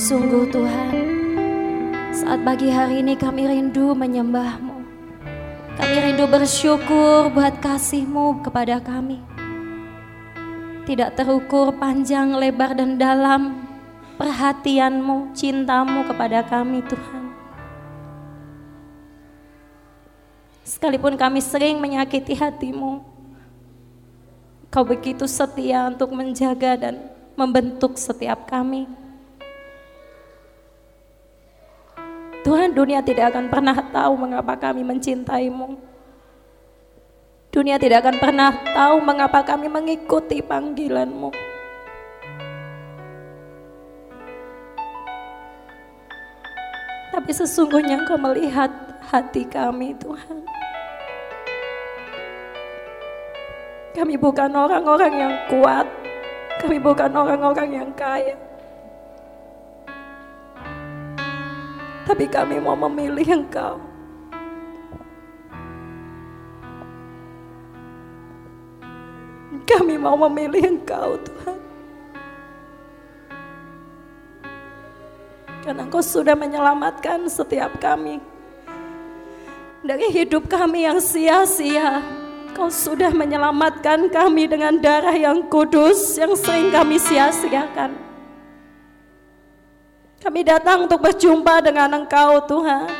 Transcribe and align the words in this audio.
Sungguh 0.00 0.48
Tuhan, 0.48 0.96
saat 2.08 2.40
pagi 2.40 2.72
hari 2.72 3.04
ini 3.04 3.20
kami 3.20 3.44
rindu 3.44 3.92
menyembahmu. 3.92 4.80
Kami 5.76 5.96
rindu 6.00 6.24
bersyukur 6.24 7.28
buat 7.28 7.60
kasihmu 7.60 8.40
kepada 8.40 8.80
kami. 8.80 9.20
Tidak 10.88 11.12
terukur 11.12 11.76
panjang, 11.76 12.32
lebar, 12.32 12.72
dan 12.80 12.96
dalam 12.96 13.60
perhatianmu, 14.16 15.36
cintamu 15.36 16.08
kepada 16.08 16.48
kami 16.48 16.80
Tuhan. 16.88 17.24
Sekalipun 20.64 21.20
kami 21.20 21.44
sering 21.44 21.76
menyakiti 21.76 22.40
hatimu, 22.40 23.04
kau 24.72 24.80
begitu 24.80 25.28
setia 25.28 25.92
untuk 25.92 26.08
menjaga 26.16 26.88
dan 26.88 27.04
membentuk 27.36 28.00
setiap 28.00 28.48
kami. 28.48 28.88
Tuhan 32.50 32.74
dunia 32.74 32.98
tidak 32.98 33.30
akan 33.30 33.46
pernah 33.46 33.78
tahu 33.94 34.18
mengapa 34.18 34.58
kami 34.58 34.82
mencintaimu. 34.82 35.78
Dunia 37.54 37.78
tidak 37.78 38.02
akan 38.02 38.18
pernah 38.18 38.50
tahu 38.74 38.98
mengapa 38.98 39.46
kami 39.46 39.70
mengikuti 39.70 40.42
panggilanmu. 40.42 41.30
Tapi 47.14 47.30
sesungguhnya 47.30 48.02
engkau 48.02 48.18
melihat 48.18 48.98
hati 48.98 49.46
kami 49.46 49.94
Tuhan. 50.02 50.42
Kami 53.94 54.18
bukan 54.18 54.50
orang-orang 54.50 55.14
yang 55.14 55.34
kuat. 55.46 55.86
Kami 56.58 56.82
bukan 56.82 57.14
orang-orang 57.14 57.78
yang 57.78 57.90
kaya. 57.94 58.49
Tapi 62.10 62.26
kami 62.26 62.58
mau 62.58 62.74
memilih 62.74 63.38
Engkau. 63.38 63.78
Kami 69.62 69.94
mau 69.94 70.18
memilih 70.26 70.74
Engkau 70.74 71.22
Tuhan. 71.22 71.58
Karena 75.62 75.86
Engkau 75.86 76.02
sudah 76.02 76.34
menyelamatkan 76.34 77.30
setiap 77.30 77.78
kami 77.78 78.18
dari 79.86 80.10
hidup 80.10 80.50
kami 80.50 80.90
yang 80.90 80.98
sia-sia. 80.98 82.02
Kau 82.58 82.66
sudah 82.66 83.14
menyelamatkan 83.14 84.10
kami 84.10 84.50
dengan 84.50 84.82
darah 84.82 85.14
yang 85.14 85.46
kudus 85.46 86.18
yang 86.18 86.34
sering 86.34 86.74
kami 86.74 86.98
sia-siakan. 86.98 88.09
Kami 90.20 90.44
datang 90.44 90.84
untuk 90.84 91.00
berjumpa 91.00 91.64
dengan 91.64 91.88
Engkau 91.96 92.44
Tuhan. 92.44 92.92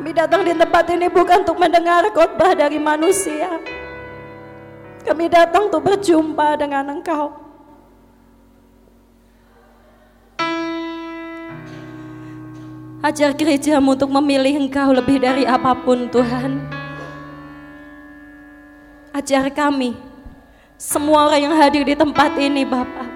Kami 0.00 0.10
datang 0.16 0.40
di 0.48 0.56
tempat 0.56 0.88
ini 0.88 1.12
bukan 1.12 1.44
untuk 1.44 1.60
mendengar 1.60 2.08
khotbah 2.08 2.56
dari 2.56 2.80
manusia. 2.80 3.60
Kami 5.04 5.28
datang 5.28 5.68
untuk 5.68 5.84
berjumpa 5.84 6.56
dengan 6.56 6.88
Engkau. 6.88 7.36
Ajar 13.04 13.36
gerejamu 13.36 13.92
untuk 13.92 14.08
memilih 14.08 14.56
Engkau 14.56 14.88
lebih 14.96 15.20
dari 15.20 15.44
apa 15.44 15.76
pun 15.76 16.08
Tuhan. 16.08 16.64
Ajar 19.12 19.52
kami, 19.52 19.92
semua 20.80 21.28
orang 21.28 21.44
yang 21.44 21.54
hadir 21.60 21.84
di 21.84 21.92
tempat 21.92 22.32
ini 22.40 22.64
Bapak. 22.64 23.07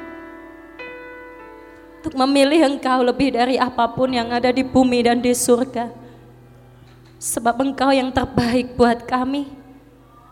Untuk 2.02 2.18
memilih 2.18 2.66
Engkau 2.66 2.98
lebih 3.06 3.30
dari 3.30 3.54
apa 3.62 3.86
pun 3.86 4.10
yang 4.10 4.34
ada 4.34 4.50
di 4.50 4.66
bumi 4.66 5.06
dan 5.06 5.22
di 5.22 5.30
surga. 5.30 5.86
Sebab 7.22 7.62
Engkau 7.62 7.94
yang 7.94 8.10
terbaik 8.10 8.74
buat 8.74 9.06
kami. 9.06 9.46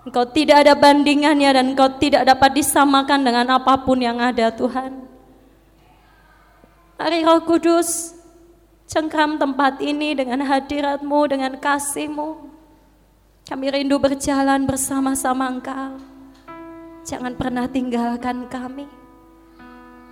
Engkau 0.02 0.26
tidak 0.26 0.66
ada 0.66 0.74
bandingannya 0.74 1.46
dan 1.54 1.64
Engkau 1.70 1.86
tidak 2.02 2.26
dapat 2.26 2.58
disamakan 2.58 3.22
dengan 3.22 3.46
apa 3.54 3.78
pun 3.86 4.02
yang 4.02 4.18
ada 4.18 4.50
Tuhan. 4.50 4.98
Mari 6.98 7.22
Roh 7.22 7.38
Kudus, 7.46 8.18
cengkram 8.90 9.38
tempat 9.38 9.78
ini 9.78 10.18
dengan 10.18 10.42
hadiratmu, 10.42 11.20
dengan 11.30 11.54
kasihmu. 11.54 12.50
Kami 13.46 13.66
rindu 13.70 14.02
berjalan 14.02 14.66
bersama-sama 14.66 15.46
Engkau. 15.46 16.02
Jangan 17.06 17.38
pernah 17.38 17.70
tinggalkan 17.70 18.50
kami. 18.50 18.99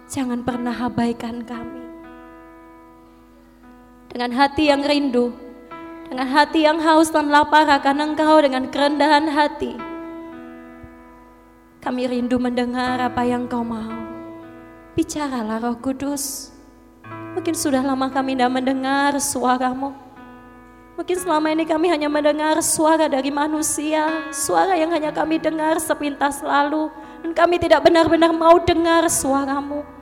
Jangan 0.08 0.40
pernah 0.40 0.72
abaikan 0.72 1.44
kami. 1.44 1.84
Dengan 4.08 4.32
hati 4.40 4.72
yang 4.72 4.80
rindu, 4.80 5.36
dengan 6.08 6.32
hati 6.32 6.64
yang 6.64 6.80
haus 6.80 7.12
dan 7.12 7.28
lapar 7.28 7.68
akan 7.68 8.16
Engkau 8.16 8.40
dengan 8.40 8.72
kerendahan 8.72 9.28
hati. 9.28 9.76
Kami 11.84 12.08
rindu 12.08 12.40
mendengar 12.40 12.96
apa 13.04 13.20
yang 13.28 13.44
Kau 13.52 13.60
mau. 13.60 14.00
Bicaralah 14.96 15.60
Roh 15.60 15.76
Kudus. 15.76 16.56
Mungkin 17.36 17.52
sudah 17.52 17.84
lama 17.84 18.08
kami 18.08 18.32
tidak 18.32 18.48
mendengar 18.48 19.12
suaramu. 19.20 19.92
Mungkin 20.96 21.20
selama 21.20 21.52
ini 21.52 21.68
kami 21.68 21.92
hanya 21.92 22.08
mendengar 22.08 22.56
suara 22.64 23.12
dari 23.12 23.28
manusia, 23.28 24.24
suara 24.32 24.72
yang 24.72 24.88
hanya 24.88 25.12
kami 25.12 25.36
dengar 25.36 25.76
sepintas 25.76 26.40
lalu, 26.40 26.88
dan 27.20 27.36
kami 27.36 27.60
tidak 27.60 27.84
benar-benar 27.84 28.32
mau 28.32 28.56
dengar 28.56 29.04
suaramu. 29.12 29.97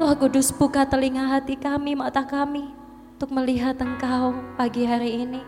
Roh 0.00 0.16
Kudus 0.16 0.48
buka 0.48 0.88
telinga 0.88 1.28
hati 1.28 1.60
kami, 1.60 1.92
mata 1.92 2.24
kami, 2.24 2.72
untuk 3.20 3.36
melihat 3.36 3.76
Engkau 3.84 4.32
pagi 4.56 4.88
hari 4.88 5.28
ini. 5.28 5.44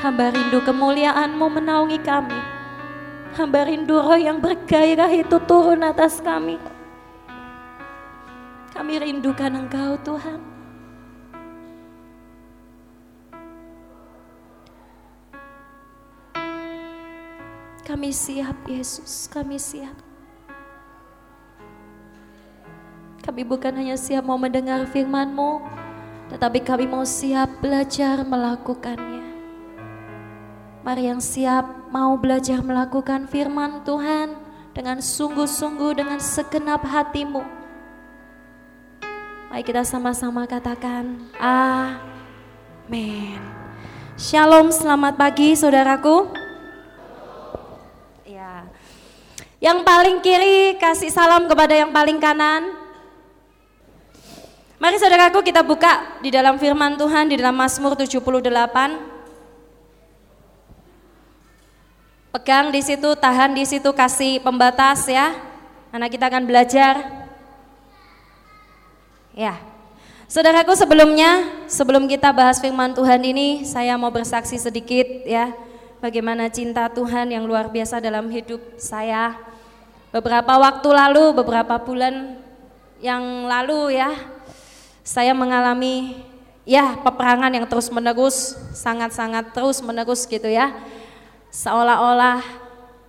Hamba 0.00 0.32
rindu 0.32 0.64
kemuliaanmu 0.64 1.52
menaungi 1.52 2.00
kami. 2.00 2.40
Hamba 3.36 3.68
rindu 3.68 4.00
roh 4.00 4.16
yang 4.16 4.40
bergairah 4.40 5.12
itu 5.12 5.36
turun 5.44 5.84
atas 5.84 6.24
kami. 6.24 6.56
Kami 8.72 8.94
rindukan 8.96 9.52
Engkau 9.52 10.00
Tuhan. 10.00 10.40
Kami 17.84 18.08
siap 18.08 18.56
Yesus, 18.64 19.28
kami 19.28 19.60
siap. 19.60 20.13
Kami 23.24 23.42
bukan 23.42 23.72
hanya 23.80 23.96
siap 23.96 24.28
mau 24.28 24.36
mendengar 24.36 24.84
firman-Mu, 24.92 25.64
tetapi 26.28 26.60
kami 26.60 26.84
mau 26.84 27.08
siap 27.08 27.64
belajar 27.64 28.20
melakukannya. 28.20 29.24
Mari 30.84 31.08
yang 31.08 31.24
siap 31.24 31.88
mau 31.88 32.12
belajar 32.20 32.60
melakukan 32.60 33.24
firman 33.24 33.80
Tuhan 33.88 34.36
dengan 34.76 35.00
sungguh-sungguh 35.00 35.96
dengan 35.96 36.20
segenap 36.20 36.84
hatimu 36.84 37.64
Mari 39.54 39.70
kita 39.70 39.86
sama-sama 39.86 40.50
katakan 40.50 41.30
amin. 41.38 43.38
Shalom, 44.18 44.74
selamat 44.74 45.14
pagi 45.14 45.54
saudaraku. 45.54 46.26
Ya. 48.26 48.66
Yang 49.62 49.78
paling 49.86 50.18
kiri 50.26 50.74
kasih 50.82 51.14
salam 51.14 51.46
kepada 51.46 51.70
yang 51.70 51.94
paling 51.94 52.18
kanan. 52.18 52.83
Mari 54.74 54.98
saudaraku 54.98 55.38
kita 55.46 55.62
buka 55.62 56.18
di 56.18 56.34
dalam 56.34 56.58
firman 56.58 56.98
Tuhan 56.98 57.30
di 57.30 57.38
dalam 57.38 57.54
Mazmur 57.54 57.94
78. 57.94 58.42
Pegang 62.34 62.74
di 62.74 62.82
situ, 62.82 63.14
tahan 63.14 63.54
di 63.54 63.62
situ, 63.62 63.94
kasih 63.94 64.42
pembatas 64.42 65.06
ya. 65.06 65.38
Karena 65.94 66.10
kita 66.10 66.26
akan 66.26 66.42
belajar 66.50 67.24
Ya. 69.34 69.58
Saudaraku 70.30 70.78
sebelumnya, 70.78 71.46
sebelum 71.66 72.06
kita 72.06 72.30
bahas 72.30 72.62
firman 72.62 72.94
Tuhan 72.94 73.18
ini, 73.18 73.66
saya 73.66 73.98
mau 73.98 74.14
bersaksi 74.14 74.54
sedikit 74.62 75.06
ya, 75.26 75.50
bagaimana 75.98 76.46
cinta 76.46 76.86
Tuhan 76.86 77.34
yang 77.34 77.42
luar 77.42 77.66
biasa 77.66 77.98
dalam 77.98 78.30
hidup 78.30 78.62
saya. 78.78 79.34
Beberapa 80.14 80.54
waktu 80.54 80.86
lalu, 80.86 81.34
beberapa 81.42 81.82
bulan 81.82 82.38
yang 83.02 83.50
lalu 83.50 83.98
ya, 83.98 84.14
saya 85.04 85.36
mengalami 85.36 86.16
ya 86.64 86.96
peperangan 87.04 87.52
yang 87.52 87.68
terus 87.68 87.92
menerus, 87.92 88.56
sangat-sangat 88.72 89.52
terus 89.52 89.84
menerus 89.84 90.24
gitu 90.24 90.48
ya. 90.48 90.72
Seolah-olah 91.52 92.40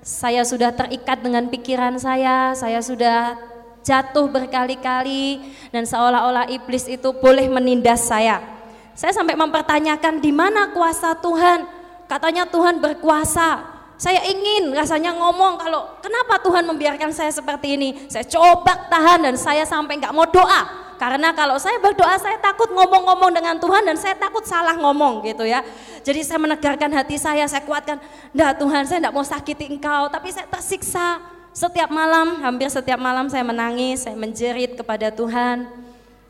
saya 0.03 0.44
sudah 0.44 0.75
terikat 0.75 1.24
dengan 1.24 1.47
pikiran 1.47 1.95
saya, 1.97 2.51
saya 2.53 2.83
sudah 2.83 3.39
jatuh 3.81 4.27
berkali-kali 4.27 5.39
dan 5.71 5.88
seolah-olah 5.88 6.51
iblis 6.51 6.86
itu 6.92 7.09
boleh 7.15 7.47
menindas 7.47 8.06
saya. 8.06 8.44
Saya 8.91 9.15
sampai 9.15 9.39
mempertanyakan 9.39 10.19
di 10.19 10.36
mana 10.36 10.75
kuasa 10.75 11.15
Tuhan? 11.18 11.63
Katanya 12.12 12.45
Tuhan 12.45 12.83
berkuasa. 12.83 13.71
Saya 13.95 14.19
ingin 14.27 14.75
rasanya 14.75 15.15
ngomong 15.15 15.56
kalau 15.56 15.95
kenapa 16.03 16.44
Tuhan 16.44 16.68
membiarkan 16.68 17.15
saya 17.15 17.31
seperti 17.31 17.80
ini. 17.80 17.89
Saya 18.12 18.27
coba 18.27 18.91
tahan 18.91 19.24
dan 19.24 19.36
saya 19.39 19.63
sampai 19.63 19.95
nggak 20.03 20.12
mau 20.12 20.27
doa. 20.27 20.84
Karena 20.95 21.36
kalau 21.36 21.59
saya 21.59 21.75
berdoa 21.77 22.15
saya 22.15 22.39
takut 22.39 22.71
ngomong-ngomong 22.71 23.31
dengan 23.36 23.56
Tuhan 23.59 23.83
dan 23.83 24.00
saya 24.00 24.15
takut 24.15 24.47
salah 24.47 24.75
ngomong 24.80 25.27
gitu 25.27 25.44
ya. 25.44 25.59
Jadi 26.01 26.24
saya 26.24 26.39
menegarkan 26.39 26.88
hati 26.95 27.19
saya, 27.19 27.44
saya 27.47 27.63
kuatkan, 27.68 28.00
"Enggak 28.31 28.53
Tuhan, 28.59 28.81
saya 28.88 28.97
enggak 29.03 29.15
mau 29.15 29.25
sakiti 29.27 29.65
Engkau." 29.75 30.07
Tapi 30.07 30.31
saya 30.31 30.47
tersiksa. 30.47 31.19
Setiap 31.56 31.88
malam, 31.88 32.44
hampir 32.44 32.68
setiap 32.68 33.00
malam 33.00 33.31
saya 33.31 33.39
menangis, 33.47 34.03
saya 34.03 34.15
menjerit 34.19 34.75
kepada 34.75 35.07
Tuhan. 35.07 35.71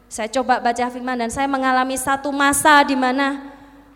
Saya 0.06 0.30
coba 0.30 0.62
baca 0.62 0.86
firman 0.94 1.18
dan 1.18 1.34
saya 1.34 1.50
mengalami 1.50 1.98
satu 1.98 2.30
masa 2.30 2.86
di 2.86 2.94
mana 2.94 3.42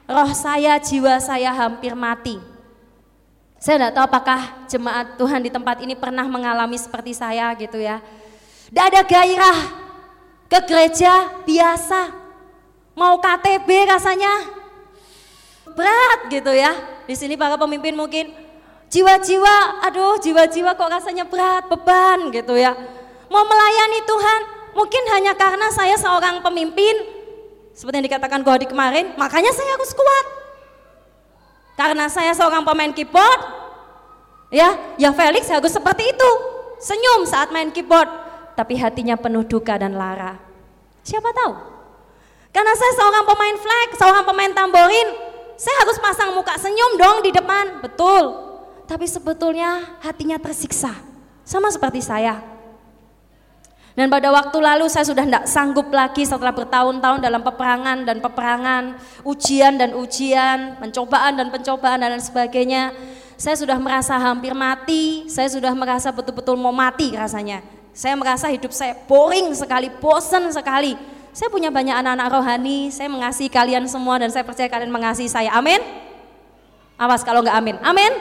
roh 0.10 0.34
saya, 0.34 0.82
jiwa 0.82 1.22
saya 1.22 1.54
hampir 1.54 1.94
mati. 1.94 2.42
Saya 3.62 3.78
tidak 3.78 3.94
tahu 3.94 4.06
apakah 4.10 4.42
jemaat 4.72 5.08
Tuhan 5.22 5.40
di 5.44 5.52
tempat 5.54 5.78
ini 5.86 5.94
pernah 5.94 6.26
mengalami 6.26 6.80
seperti 6.82 7.14
saya 7.14 7.54
gitu 7.60 7.78
ya. 7.78 8.02
Tidak 8.72 8.86
ada 8.90 9.02
gairah 9.06 9.89
ke 10.50 10.60
gereja 10.66 11.30
biasa. 11.46 12.12
Mau 12.98 13.22
KTB 13.22 13.70
rasanya 13.88 14.34
berat 15.72 16.20
gitu 16.28 16.52
ya. 16.52 16.74
Di 17.06 17.16
sini 17.16 17.40
para 17.40 17.56
pemimpin 17.56 17.96
mungkin 17.96 18.34
jiwa-jiwa, 18.90 19.86
aduh 19.86 20.18
jiwa-jiwa 20.20 20.76
kok 20.76 20.90
rasanya 20.90 21.24
berat, 21.30 21.70
beban 21.70 22.34
gitu 22.34 22.58
ya. 22.58 22.76
Mau 23.30 23.46
melayani 23.46 24.02
Tuhan, 24.04 24.42
mungkin 24.74 25.04
hanya 25.14 25.38
karena 25.38 25.70
saya 25.70 25.96
seorang 25.96 26.42
pemimpin, 26.42 26.98
seperti 27.78 28.02
yang 28.02 28.08
dikatakan 28.10 28.42
Gohadi 28.42 28.66
kemarin, 28.66 29.14
makanya 29.16 29.54
saya 29.54 29.78
harus 29.78 29.94
kuat. 29.94 30.26
Karena 31.78 32.10
saya 32.12 32.34
seorang 32.36 32.66
pemain 32.66 32.92
keyboard, 32.92 33.40
ya, 34.52 34.76
ya 34.98 35.14
Felix 35.14 35.48
harus 35.48 35.72
seperti 35.72 36.10
itu, 36.10 36.32
senyum 36.82 37.24
saat 37.30 37.54
main 37.54 37.70
keyboard, 37.72 38.10
tapi 38.60 38.76
hatinya 38.76 39.16
penuh 39.16 39.48
duka 39.48 39.80
dan 39.80 39.96
lara. 39.96 40.36
Siapa 41.00 41.32
tahu? 41.32 41.54
Karena 42.52 42.76
saya 42.76 42.92
seorang 43.00 43.24
pemain 43.24 43.56
flag, 43.56 43.88
seorang 43.96 44.24
pemain 44.28 44.52
tamborin, 44.52 45.08
saya 45.56 45.88
harus 45.88 45.96
pasang 45.96 46.36
muka 46.36 46.60
senyum 46.60 47.00
dong 47.00 47.24
di 47.24 47.32
depan, 47.32 47.80
betul. 47.80 48.36
Tapi 48.84 49.08
sebetulnya 49.08 49.96
hatinya 50.04 50.36
tersiksa, 50.36 50.92
sama 51.48 51.72
seperti 51.72 52.04
saya. 52.04 52.44
Dan 53.96 54.12
pada 54.12 54.28
waktu 54.28 54.58
lalu 54.60 54.92
saya 54.92 55.08
sudah 55.08 55.24
tidak 55.24 55.48
sanggup 55.48 55.88
lagi 55.96 56.28
setelah 56.28 56.52
bertahun-tahun 56.52 57.24
dalam 57.24 57.40
peperangan 57.40 58.04
dan 58.04 58.20
peperangan, 58.20 58.84
ujian 59.24 59.80
dan 59.80 59.96
ujian, 59.96 60.76
pencobaan 60.84 61.40
dan 61.40 61.48
pencobaan 61.48 62.04
dan 62.04 62.20
sebagainya. 62.20 62.92
Saya 63.40 63.56
sudah 63.56 63.80
merasa 63.80 64.20
hampir 64.20 64.52
mati, 64.52 65.32
saya 65.32 65.48
sudah 65.48 65.72
merasa 65.72 66.12
betul-betul 66.12 66.60
mau 66.60 66.76
mati 66.76 67.16
rasanya. 67.16 67.79
Saya 67.94 68.16
merasa 68.16 68.48
hidup 68.48 68.72
saya 68.72 68.96
boring 69.08 69.52
sekali, 69.54 69.92
bosan 70.00 70.50
sekali. 70.54 70.96
Saya 71.30 71.48
punya 71.54 71.70
banyak 71.70 71.94
anak-anak 71.94 72.28
rohani, 72.34 72.90
saya 72.90 73.08
mengasihi 73.08 73.48
kalian 73.48 73.86
semua 73.86 74.18
dan 74.18 74.34
saya 74.34 74.42
percaya 74.42 74.68
kalian 74.68 74.90
mengasihi 74.90 75.30
saya. 75.30 75.54
Amin. 75.54 75.80
Awas 77.00 77.24
kalau 77.24 77.40
nggak 77.46 77.56
amin. 77.56 77.76
Amin. 77.86 78.12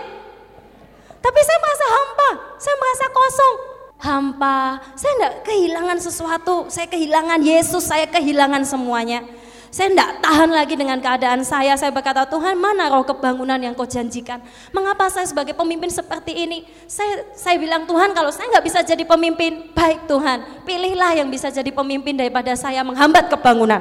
Tapi 1.19 1.41
saya 1.43 1.59
merasa 1.59 1.87
hampa, 1.89 2.31
saya 2.63 2.77
merasa 2.79 3.05
kosong. 3.11 3.55
Hampa, 3.99 4.59
saya 4.95 5.13
tidak 5.19 5.35
kehilangan 5.43 5.99
sesuatu, 5.99 6.57
saya 6.71 6.87
kehilangan 6.87 7.43
Yesus, 7.43 7.83
saya 7.83 8.07
kehilangan 8.07 8.63
semuanya. 8.63 9.27
Saya 9.69 9.93
tidak 9.93 10.25
tahan 10.25 10.49
lagi 10.49 10.75
dengan 10.81 10.97
keadaan 10.97 11.45
saya. 11.45 11.77
Saya 11.77 11.93
berkata, 11.93 12.25
Tuhan 12.25 12.57
mana 12.57 12.89
roh 12.89 13.05
kebangunan 13.05 13.61
yang 13.61 13.77
kau 13.77 13.85
janjikan? 13.85 14.41
Mengapa 14.73 15.13
saya 15.13 15.29
sebagai 15.29 15.53
pemimpin 15.53 15.93
seperti 15.93 16.33
ini? 16.33 16.65
Saya, 16.89 17.29
saya 17.37 17.61
bilang, 17.61 17.85
Tuhan 17.85 18.17
kalau 18.17 18.33
saya 18.33 18.49
nggak 18.49 18.65
bisa 18.65 18.81
jadi 18.81 19.05
pemimpin, 19.05 19.69
baik 19.77 20.09
Tuhan, 20.09 20.65
pilihlah 20.65 21.21
yang 21.21 21.29
bisa 21.29 21.53
jadi 21.53 21.69
pemimpin 21.69 22.17
daripada 22.17 22.57
saya 22.57 22.81
menghambat 22.81 23.29
kebangunan. 23.29 23.81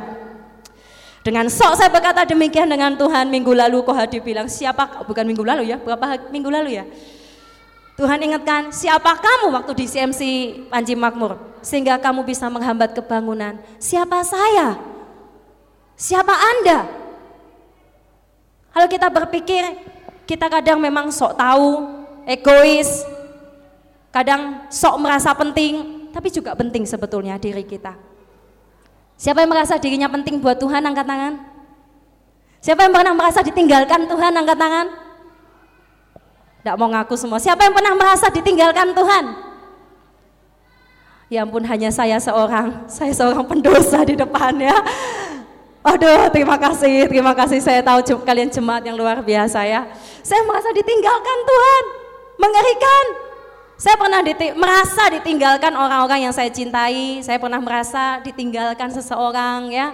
Dengan 1.23 1.51
sok 1.51 1.75
saya 1.75 1.91
berkata 1.91 2.23
demikian 2.23 2.71
dengan 2.71 2.95
Tuhan 2.95 3.27
minggu 3.27 3.51
lalu 3.51 3.83
kau 3.83 3.91
hadir 3.91 4.23
bilang 4.23 4.47
siapa 4.47 5.03
bukan 5.03 5.27
minggu 5.27 5.43
lalu 5.43 5.67
ya 5.67 5.75
berapa 5.75 6.31
minggu 6.31 6.47
lalu 6.47 6.79
ya 6.79 6.87
Tuhan 7.99 8.21
ingatkan 8.23 8.71
siapa 8.71 9.19
kamu 9.19 9.51
waktu 9.51 9.75
di 9.75 9.85
CMC 9.91 10.21
Panji 10.71 10.95
Makmur 10.95 11.35
sehingga 11.59 11.99
kamu 11.99 12.23
bisa 12.23 12.47
menghambat 12.47 12.95
kebangunan. 12.95 13.59
Siapa 13.75 14.23
saya? 14.23 14.96
Siapa 15.97 16.29
Anda? 16.29 16.85
Kalau 18.69 18.85
kita 18.85 19.09
berpikir 19.09 19.65
kita 20.29 20.45
kadang 20.45 20.77
memang 20.77 21.09
sok 21.09 21.33
tahu, 21.33 21.89
egois, 22.29 23.01
kadang 24.13 24.69
sok 24.69 25.01
merasa 25.01 25.33
penting, 25.33 26.05
tapi 26.13 26.29
juga 26.29 26.53
penting 26.53 26.85
sebetulnya 26.85 27.41
diri 27.41 27.65
kita. 27.65 27.97
Siapa 29.17 29.41
yang 29.41 29.49
merasa 29.49 29.81
dirinya 29.81 30.05
penting 30.05 30.37
buat 30.37 30.61
Tuhan 30.61 30.85
angkat 30.85 31.09
tangan? 31.09 31.33
Siapa 32.61 32.85
yang 32.85 32.93
pernah 32.93 33.17
merasa 33.17 33.41
ditinggalkan 33.41 34.05
Tuhan 34.05 34.33
angkat 34.37 34.57
tangan? 34.61 34.87
Tidak 36.61 36.75
mau 36.77 36.93
ngaku 36.93 37.15
semua. 37.17 37.41
Siapa 37.41 37.65
yang 37.65 37.73
pernah 37.73 37.97
merasa 37.97 38.29
ditinggalkan 38.29 38.93
Tuhan? 38.93 39.25
Ya 41.33 41.41
ampun 41.41 41.65
hanya 41.65 41.89
saya 41.89 42.21
seorang, 42.21 42.85
saya 42.85 43.09
seorang 43.17 43.41
pendosa 43.49 44.05
di 44.05 44.13
depannya. 44.13 44.75
Aduh, 45.85 46.29
terima 46.33 46.57
kasih, 46.57 47.07
terima 47.07 47.33
kasih. 47.37 47.59
Saya 47.61 47.81
tahu 47.85 48.21
kalian 48.25 48.49
jemaat 48.49 48.83
yang 48.85 48.97
luar 48.97 49.21
biasa 49.21 49.63
ya. 49.63 49.87
Saya 50.25 50.43
merasa 50.43 50.69
ditinggalkan 50.73 51.37
Tuhan, 51.45 51.83
mengerikan. 52.37 53.05
Saya 53.77 53.93
pernah 53.93 54.25
diti 54.25 54.57
merasa 54.57 55.05
ditinggalkan 55.13 55.73
orang-orang 55.77 56.25
yang 56.25 56.33
saya 56.33 56.49
cintai. 56.49 57.21
Saya 57.21 57.37
pernah 57.37 57.61
merasa 57.61 58.17
ditinggalkan 58.25 58.89
seseorang 58.89 59.69
ya. 59.69 59.93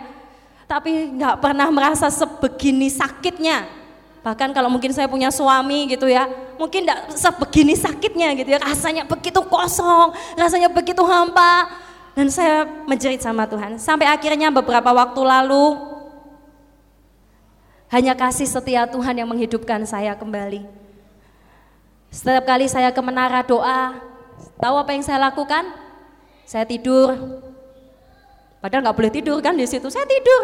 Tapi 0.67 1.19
nggak 1.19 1.43
pernah 1.43 1.67
merasa 1.67 2.07
sebegini 2.07 2.87
sakitnya 2.87 3.83
Bahkan 4.23 4.55
kalau 4.55 4.71
mungkin 4.71 4.95
saya 4.95 5.11
punya 5.11 5.27
suami 5.27 5.91
gitu 5.91 6.07
ya, 6.07 6.23
mungkin 6.55 6.87
tidak 6.87 7.11
sebegini 7.11 7.75
sakitnya 7.75 8.31
gitu 8.39 8.55
ya, 8.55 8.59
rasanya 8.63 9.03
begitu 9.03 9.43
kosong, 9.43 10.15
rasanya 10.39 10.71
begitu 10.71 11.03
hampa. 11.03 11.67
Dan 12.13 12.29
saya 12.29 12.65
menjerit 12.85 13.21
sama 13.25 13.49
Tuhan. 13.49 13.81
Sampai 13.81 14.05
akhirnya 14.05 14.53
beberapa 14.53 14.93
waktu 14.93 15.21
lalu, 15.21 15.93
hanya 17.89 18.13
kasih 18.13 18.45
setia 18.45 18.85
Tuhan 18.89 19.17
yang 19.17 19.29
menghidupkan 19.29 19.81
saya 19.85 20.13
kembali. 20.17 20.65
Setiap 22.13 22.45
kali 22.45 22.69
saya 22.69 22.93
ke 22.93 23.01
menara 23.01 23.41
doa, 23.41 23.97
tahu 24.61 24.75
apa 24.77 24.93
yang 24.93 25.01
saya 25.01 25.17
lakukan? 25.29 25.65
Saya 26.45 26.65
tidur. 26.69 27.17
Padahal 28.61 28.85
nggak 28.85 28.97
boleh 28.97 29.13
tidur 29.13 29.41
kan 29.41 29.57
di 29.57 29.65
situ. 29.65 29.89
Saya 29.89 30.05
tidur. 30.05 30.41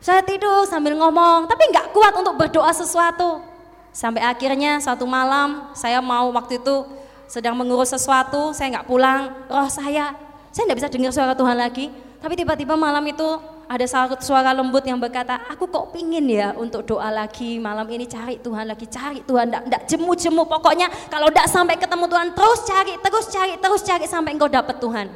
Saya 0.00 0.22
tidur 0.24 0.64
sambil 0.70 0.94
ngomong, 0.96 1.50
tapi 1.50 1.68
nggak 1.68 1.90
kuat 1.92 2.14
untuk 2.14 2.38
berdoa 2.38 2.70
sesuatu. 2.70 3.42
Sampai 3.90 4.22
akhirnya 4.22 4.78
suatu 4.78 5.02
malam 5.04 5.74
saya 5.74 5.98
mau 5.98 6.30
waktu 6.30 6.62
itu 6.62 6.86
sedang 7.26 7.58
mengurus 7.58 7.90
sesuatu, 7.90 8.54
saya 8.54 8.78
nggak 8.78 8.88
pulang, 8.88 9.34
roh 9.50 9.68
saya, 9.68 10.14
saya 10.50 10.66
nggak 10.66 10.78
bisa 10.82 10.90
dengar 10.90 11.12
suara 11.14 11.32
Tuhan 11.34 11.56
lagi. 11.56 11.90
Tapi 12.20 12.36
tiba-tiba 12.36 12.76
malam 12.76 13.00
itu 13.08 13.24
ada 13.70 13.86
suara 14.18 14.50
lembut 14.50 14.82
yang 14.82 14.98
berkata, 14.98 15.46
aku 15.46 15.70
kok 15.70 15.94
pingin 15.94 16.26
ya 16.26 16.52
untuk 16.58 16.82
doa 16.82 17.06
lagi 17.06 17.56
malam 17.62 17.86
ini 17.86 18.02
cari 18.02 18.36
Tuhan 18.42 18.66
lagi, 18.66 18.84
cari 18.90 19.22
Tuhan, 19.22 19.46
nggak 19.46 19.86
jemu-jemu. 19.86 20.42
Pokoknya 20.42 20.90
kalau 21.06 21.30
nggak 21.30 21.46
sampai 21.46 21.78
ketemu 21.78 22.04
Tuhan 22.10 22.28
terus 22.34 22.60
cari, 22.66 22.92
terus 22.98 23.26
cari, 23.30 23.52
terus 23.62 23.80
cari 23.86 24.04
sampai 24.10 24.34
engkau 24.34 24.50
dapat 24.50 24.76
Tuhan. 24.82 25.06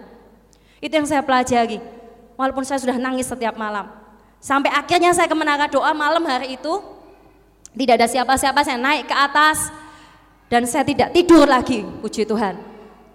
Itu 0.79 0.95
yang 0.95 1.05
saya 1.05 1.21
pelajari. 1.27 1.83
Walaupun 2.39 2.63
saya 2.63 2.79
sudah 2.79 2.95
nangis 2.95 3.27
setiap 3.27 3.59
malam. 3.59 3.91
Sampai 4.39 4.71
akhirnya 4.71 5.11
saya 5.17 5.27
ke 5.27 5.35
menara 5.35 5.67
doa 5.67 5.91
malam 5.91 6.23
hari 6.23 6.55
itu, 6.55 6.79
tidak 7.75 7.95
ada 8.01 8.07
siapa-siapa, 8.07 8.61
saya 8.63 8.79
naik 8.79 9.11
ke 9.11 9.17
atas 9.17 9.73
dan 10.47 10.63
saya 10.69 10.87
tidak 10.87 11.11
tidur 11.11 11.43
lagi, 11.49 11.83
puji 12.05 12.23
Tuhan. 12.23 12.74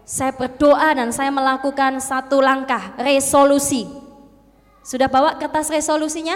Saya 0.09 0.33
berdoa 0.33 0.97
dan 0.97 1.13
saya 1.13 1.29
melakukan 1.29 2.01
satu 2.01 2.41
langkah, 2.41 2.97
resolusi. 2.97 3.85
Sudah 4.81 5.05
bawa 5.05 5.37
kertas 5.37 5.69
resolusinya? 5.69 6.33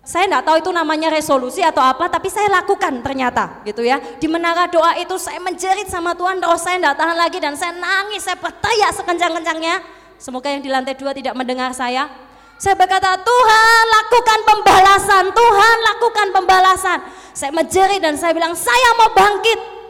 Saya 0.00 0.24
tidak 0.24 0.42
tahu 0.48 0.56
itu 0.64 0.70
namanya 0.72 1.12
resolusi 1.12 1.60
atau 1.60 1.84
apa, 1.84 2.08
tapi 2.08 2.32
saya 2.32 2.48
lakukan 2.48 3.04
ternyata 3.04 3.60
gitu 3.68 3.84
ya. 3.84 4.00
Di 4.16 4.24
menara 4.24 4.72
doa 4.72 4.96
itu 4.96 5.20
saya 5.20 5.36
menjerit 5.36 5.84
sama 5.92 6.16
Tuhan, 6.16 6.40
roh 6.40 6.56
saya 6.56 6.80
tidak 6.80 6.96
tahan 6.96 7.12
lagi 7.12 7.38
dan 7.44 7.52
saya 7.60 7.76
nangis, 7.76 8.24
saya 8.24 8.40
berteriak 8.40 8.96
sekencang-kencangnya. 8.96 9.84
Semoga 10.16 10.48
yang 10.48 10.64
di 10.64 10.72
lantai 10.72 10.96
dua 10.96 11.12
tidak 11.12 11.36
mendengar 11.36 11.76
saya. 11.76 12.08
Saya 12.56 12.72
berkata, 12.72 13.20
Tuhan 13.20 13.84
lakukan 14.00 14.40
pembalasan, 14.48 15.24
Tuhan 15.28 15.76
lakukan 15.92 16.28
pembalasan. 16.40 16.98
Saya 17.36 17.52
menjerit 17.52 18.00
dan 18.00 18.16
saya 18.16 18.32
bilang, 18.32 18.56
saya 18.56 18.96
mau 18.96 19.12
bangkit. 19.12 19.81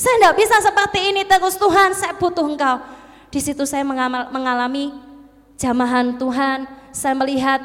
Saya 0.00 0.16
tidak 0.16 0.36
bisa 0.40 0.56
seperti 0.64 1.12
ini 1.12 1.28
terus 1.28 1.60
Tuhan, 1.60 1.92
saya 1.92 2.16
butuh 2.16 2.48
engkau. 2.48 2.80
Di 3.28 3.36
situ 3.36 3.68
saya 3.68 3.84
mengalami 4.32 4.96
jamahan 5.60 6.16
Tuhan, 6.16 6.64
saya 6.88 7.12
melihat 7.12 7.60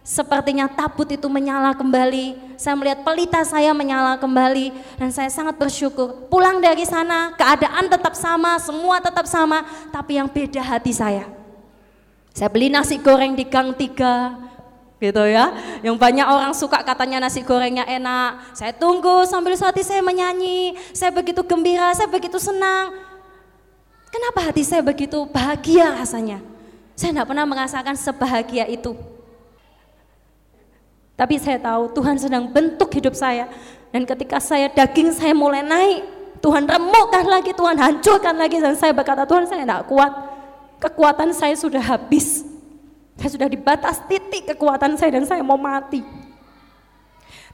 sepertinya 0.00 0.64
tabut 0.64 1.04
itu 1.12 1.28
menyala 1.28 1.76
kembali. 1.76 2.56
Saya 2.56 2.72
melihat 2.72 3.04
pelita 3.04 3.44
saya 3.44 3.76
menyala 3.76 4.16
kembali 4.16 4.72
dan 4.96 5.12
saya 5.12 5.28
sangat 5.28 5.60
bersyukur. 5.60 6.24
Pulang 6.32 6.64
dari 6.64 6.88
sana, 6.88 7.36
keadaan 7.36 7.92
tetap 7.92 8.16
sama, 8.16 8.56
semua 8.64 9.04
tetap 9.04 9.28
sama, 9.28 9.68
tapi 9.92 10.16
yang 10.16 10.32
beda 10.32 10.64
hati 10.64 10.96
saya. 10.96 11.28
Saya 12.32 12.48
beli 12.48 12.72
nasi 12.72 12.96
goreng 12.96 13.36
di 13.36 13.44
Gang 13.44 13.76
Tiga, 13.76 14.32
gitu 15.10 15.22
ya. 15.28 15.52
Yang 15.84 15.96
banyak 16.00 16.24
orang 16.24 16.52
suka 16.56 16.80
katanya 16.80 17.28
nasi 17.28 17.44
gorengnya 17.44 17.84
enak. 17.84 18.56
Saya 18.56 18.72
tunggu 18.72 19.28
sambil 19.28 19.52
saat 19.52 19.76
saya 19.84 20.00
menyanyi, 20.00 20.80
saya 20.96 21.12
begitu 21.12 21.44
gembira, 21.44 21.92
saya 21.92 22.08
begitu 22.08 22.40
senang. 22.40 22.96
Kenapa 24.08 24.46
hati 24.48 24.62
saya 24.62 24.80
begitu 24.80 25.26
bahagia 25.28 25.90
rasanya? 25.90 26.38
Saya 26.94 27.10
tidak 27.10 27.26
pernah 27.26 27.44
merasakan 27.44 27.98
sebahagia 27.98 28.64
itu. 28.70 28.94
Tapi 31.14 31.34
saya 31.38 31.58
tahu 31.58 31.90
Tuhan 31.94 32.16
sedang 32.18 32.46
bentuk 32.46 32.90
hidup 32.94 33.14
saya. 33.14 33.50
Dan 33.90 34.06
ketika 34.06 34.38
saya 34.38 34.70
daging 34.70 35.14
saya 35.14 35.34
mulai 35.34 35.62
naik, 35.62 36.02
Tuhan 36.42 36.66
remukkan 36.66 37.24
lagi, 37.26 37.54
Tuhan 37.54 37.78
hancurkan 37.78 38.34
lagi. 38.34 38.58
Dan 38.58 38.74
saya 38.74 38.90
berkata, 38.90 39.26
Tuhan 39.26 39.46
saya 39.46 39.62
tidak 39.66 39.86
kuat. 39.86 40.12
Kekuatan 40.82 41.30
saya 41.34 41.54
sudah 41.58 41.82
habis. 41.82 42.53
Saya 43.18 43.30
sudah 43.30 43.48
di 43.48 43.58
batas 43.58 44.02
titik 44.10 44.54
kekuatan 44.54 44.98
saya 44.98 45.18
dan 45.20 45.24
saya 45.24 45.42
mau 45.46 45.58
mati. 45.58 46.02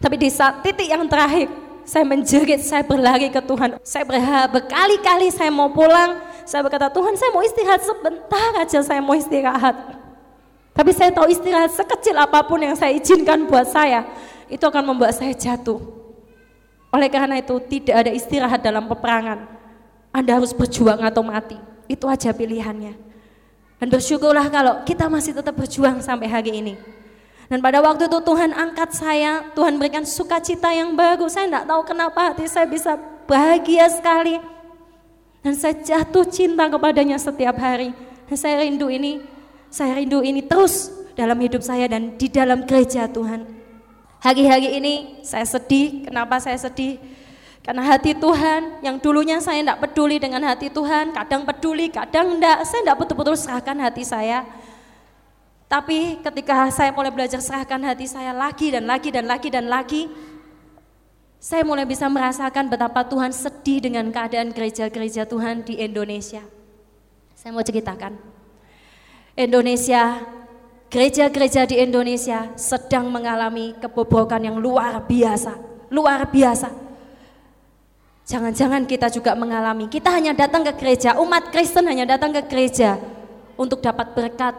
Tapi 0.01 0.17
di 0.17 0.33
saat 0.33 0.65
titik 0.65 0.89
yang 0.89 1.05
terakhir, 1.05 1.53
saya 1.85 2.05
menjerit, 2.07 2.61
saya 2.65 2.81
berlari 2.87 3.29
ke 3.29 3.41
Tuhan. 3.43 3.77
Saya 3.85 4.05
berharap 4.09 4.49
berkali-kali 4.57 5.29
saya 5.29 5.53
mau 5.53 5.69
pulang. 5.69 6.23
Saya 6.49 6.65
berkata, 6.65 6.89
Tuhan 6.89 7.15
saya 7.19 7.31
mau 7.35 7.45
istirahat 7.45 7.83
sebentar 7.85 8.51
aja, 8.57 8.79
saya 8.81 9.01
mau 9.05 9.13
istirahat. 9.13 9.77
Tapi 10.73 10.91
saya 10.97 11.11
tahu 11.13 11.29
istirahat 11.29 11.75
sekecil 11.75 12.17
apa 12.17 12.41
pun 12.47 12.63
yang 12.63 12.73
saya 12.79 12.97
izinkan 12.97 13.45
buat 13.45 13.69
saya, 13.69 14.07
itu 14.49 14.63
akan 14.63 14.95
membuat 14.95 15.13
saya 15.13 15.35
jatuh. 15.37 15.83
Oleh 16.91 17.07
karena 17.13 17.39
itu 17.39 17.55
tidak 17.69 18.07
ada 18.07 18.11
istirahat 18.11 18.61
dalam 18.65 18.89
peperangan. 18.89 19.47
Anda 20.11 20.41
harus 20.41 20.51
berjuang 20.51 20.99
atau 21.07 21.23
mati. 21.23 21.55
Itu 21.87 22.11
aja 22.11 22.35
pilihannya. 22.35 23.10
Dan 23.81 23.89
bersyukurlah 23.89 24.47
kalau 24.53 24.85
kita 24.85 25.09
masih 25.09 25.33
tetap 25.33 25.57
berjuang 25.57 26.05
sampai 26.05 26.29
hari 26.29 26.53
ini. 26.61 26.77
Dan 27.49 27.65
pada 27.65 27.81
waktu 27.83 28.07
itu 28.07 28.19
Tuhan 28.21 28.53
angkat 28.53 28.95
saya, 28.95 29.43
Tuhan 29.57 29.81
berikan 29.81 30.05
sukacita 30.07 30.71
yang 30.71 30.95
baru. 30.95 31.27
Saya 31.27 31.49
tidak 31.49 31.65
tahu 31.67 31.83
kenapa 31.89 32.31
hati 32.31 32.47
saya 32.47 32.69
bisa 32.69 32.95
bahagia 33.25 33.89
sekali. 33.89 34.39
Dan 35.41 35.57
saya 35.57 35.75
jatuh 35.81 36.29
cinta 36.29 36.69
kepadanya 36.69 37.17
setiap 37.17 37.57
hari. 37.57 37.91
Dan 38.29 38.37
saya 38.37 38.63
rindu 38.63 38.87
ini 38.93 39.25
saya 39.71 40.03
rindu 40.03 40.19
ini 40.27 40.43
terus 40.43 40.91
dalam 41.15 41.39
hidup 41.39 41.63
saya 41.63 41.87
dan 41.87 42.19
di 42.19 42.27
dalam 42.27 42.67
gereja 42.67 43.07
Tuhan. 43.07 43.47
Hari-hari 44.21 44.77
ini 44.77 45.25
saya 45.25 45.47
sedih. 45.47 46.05
Kenapa 46.11 46.43
saya 46.43 46.59
sedih? 46.59 46.99
Karena 47.61 47.85
hati 47.85 48.17
Tuhan 48.17 48.81
yang 48.81 48.97
dulunya 48.97 49.37
saya 49.37 49.61
tidak 49.61 49.85
peduli 49.85 50.17
dengan 50.17 50.41
hati 50.49 50.73
Tuhan, 50.73 51.13
kadang 51.13 51.45
peduli, 51.45 51.93
kadang 51.93 52.41
enggak. 52.41 52.65
Saya 52.65 52.81
tidak 52.81 52.99
betul-betul 53.05 53.37
serahkan 53.37 53.77
hati 53.85 54.01
saya. 54.01 54.49
Tapi 55.71 56.19
ketika 56.25 56.67
saya 56.73 56.91
mulai 56.91 57.15
belajar 57.15 57.39
serahkan 57.39 57.79
hati 57.85 58.09
saya 58.09 58.35
lagi 58.35 58.75
dan 58.75 58.89
lagi 58.89 59.09
dan 59.13 59.25
lagi 59.29 59.49
dan 59.53 59.71
lagi, 59.71 60.11
saya 61.39 61.63
mulai 61.63 61.87
bisa 61.87 62.11
merasakan 62.11 62.67
betapa 62.67 63.07
Tuhan 63.07 63.31
sedih 63.31 63.79
dengan 63.87 64.09
keadaan 64.11 64.51
gereja-gereja 64.51 65.29
Tuhan 65.31 65.63
di 65.63 65.79
Indonesia. 65.79 66.43
Saya 67.39 67.55
mau 67.55 67.63
ceritakan. 67.63 68.19
Indonesia, 69.39 70.21
gereja-gereja 70.91 71.65
di 71.71 71.81
Indonesia 71.81 72.51
sedang 72.59 73.09
mengalami 73.09 73.73
kebobrokan 73.79 74.43
yang 74.43 74.57
luar 74.59 75.01
biasa, 75.07 75.55
luar 75.89 76.27
biasa. 76.29 76.90
Jangan-jangan 78.29 78.87
kita 78.87 79.09
juga 79.11 79.35
mengalami. 79.35 79.89
Kita 79.91 80.11
hanya 80.13 80.37
datang 80.37 80.63
ke 80.63 80.73
gereja, 80.77 81.19
umat 81.19 81.51
Kristen 81.51 81.87
hanya 81.89 82.05
datang 82.17 82.31
ke 82.31 82.43
gereja 82.47 83.01
untuk 83.57 83.85
dapat 83.85 84.17
berkat. 84.17 84.55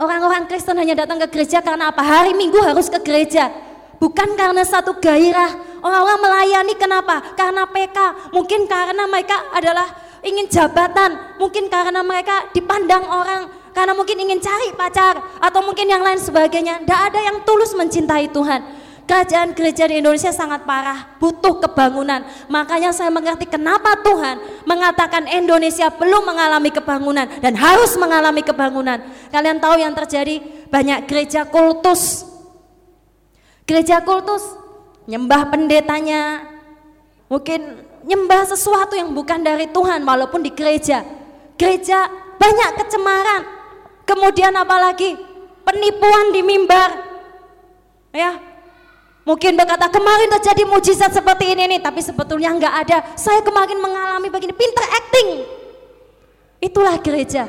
Orang-orang 0.00 0.48
Kristen 0.48 0.76
hanya 0.80 1.04
datang 1.04 1.20
ke 1.20 1.28
gereja 1.28 1.60
karena 1.60 1.92
apa? 1.92 2.00
Hari 2.00 2.32
Minggu 2.32 2.60
harus 2.64 2.88
ke 2.88 2.96
gereja. 3.00 3.52
Bukan 4.00 4.32
karena 4.32 4.64
satu 4.64 4.96
gairah. 4.96 5.52
Orang-orang 5.84 6.20
melayani 6.24 6.74
kenapa? 6.76 7.36
Karena 7.36 7.68
PK. 7.68 8.32
Mungkin 8.32 8.64
karena 8.64 9.04
mereka 9.04 9.36
adalah 9.52 9.84
ingin 10.24 10.48
jabatan. 10.48 11.36
Mungkin 11.36 11.68
karena 11.68 12.00
mereka 12.00 12.48
dipandang 12.56 13.04
orang 13.04 13.52
karena 13.76 13.92
mungkin 13.92 14.16
ingin 14.16 14.40
cari 14.40 14.72
pacar 14.72 15.20
atau 15.40 15.60
mungkin 15.60 15.84
yang 15.84 16.00
lain 16.00 16.16
sebagainya. 16.16 16.80
Tidak 16.80 17.00
ada 17.12 17.20
yang 17.20 17.44
tulus 17.44 17.76
mencintai 17.76 18.32
Tuhan. 18.32 18.79
Kerajaan 19.10 19.58
gereja 19.58 19.90
di 19.90 19.98
Indonesia 19.98 20.30
sangat 20.30 20.62
parah, 20.62 21.18
butuh 21.18 21.58
kebangunan. 21.58 22.22
Makanya 22.46 22.94
saya 22.94 23.10
mengerti 23.10 23.42
kenapa 23.42 23.98
Tuhan 24.06 24.38
mengatakan 24.62 25.26
Indonesia 25.26 25.90
belum 25.90 26.30
mengalami 26.30 26.70
kebangunan 26.70 27.26
dan 27.42 27.58
harus 27.58 27.98
mengalami 27.98 28.46
kebangunan. 28.46 29.02
Kalian 29.34 29.58
tahu 29.58 29.82
yang 29.82 29.98
terjadi? 29.98 30.38
Banyak 30.70 31.10
gereja 31.10 31.42
kultus. 31.42 32.22
Gereja 33.66 33.98
kultus, 33.98 34.46
nyembah 35.10 35.50
pendetanya, 35.50 36.46
mungkin 37.26 37.82
nyembah 38.06 38.46
sesuatu 38.46 38.94
yang 38.94 39.10
bukan 39.10 39.42
dari 39.42 39.66
Tuhan 39.74 40.06
walaupun 40.06 40.38
di 40.38 40.54
gereja. 40.54 41.02
Gereja 41.58 42.06
banyak 42.38 42.70
kecemaran, 42.78 43.42
Kemudian 44.10 44.50
apalagi 44.58 45.14
penipuan 45.62 46.34
di 46.34 46.42
mimbar. 46.42 46.90
Ya. 48.10 48.49
Mungkin 49.20 49.52
berkata 49.52 49.86
kemarin 49.92 50.32
terjadi 50.40 50.64
mujizat 50.64 51.12
seperti 51.12 51.52
ini 51.52 51.76
nih, 51.76 51.80
tapi 51.84 52.00
sebetulnya 52.00 52.50
nggak 52.56 52.74
ada. 52.86 52.98
Saya 53.20 53.44
kemarin 53.44 53.76
mengalami 53.76 54.32
begini, 54.32 54.56
pinter 54.56 54.84
acting. 54.96 55.28
Itulah 56.60 56.96
gereja. 57.00 57.44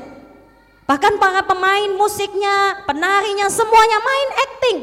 Bahkan 0.84 1.16
para 1.16 1.42
pemain 1.48 1.92
musiknya, 1.96 2.84
penarinya, 2.84 3.48
semuanya 3.48 3.98
main 4.04 4.30
acting. 4.44 4.78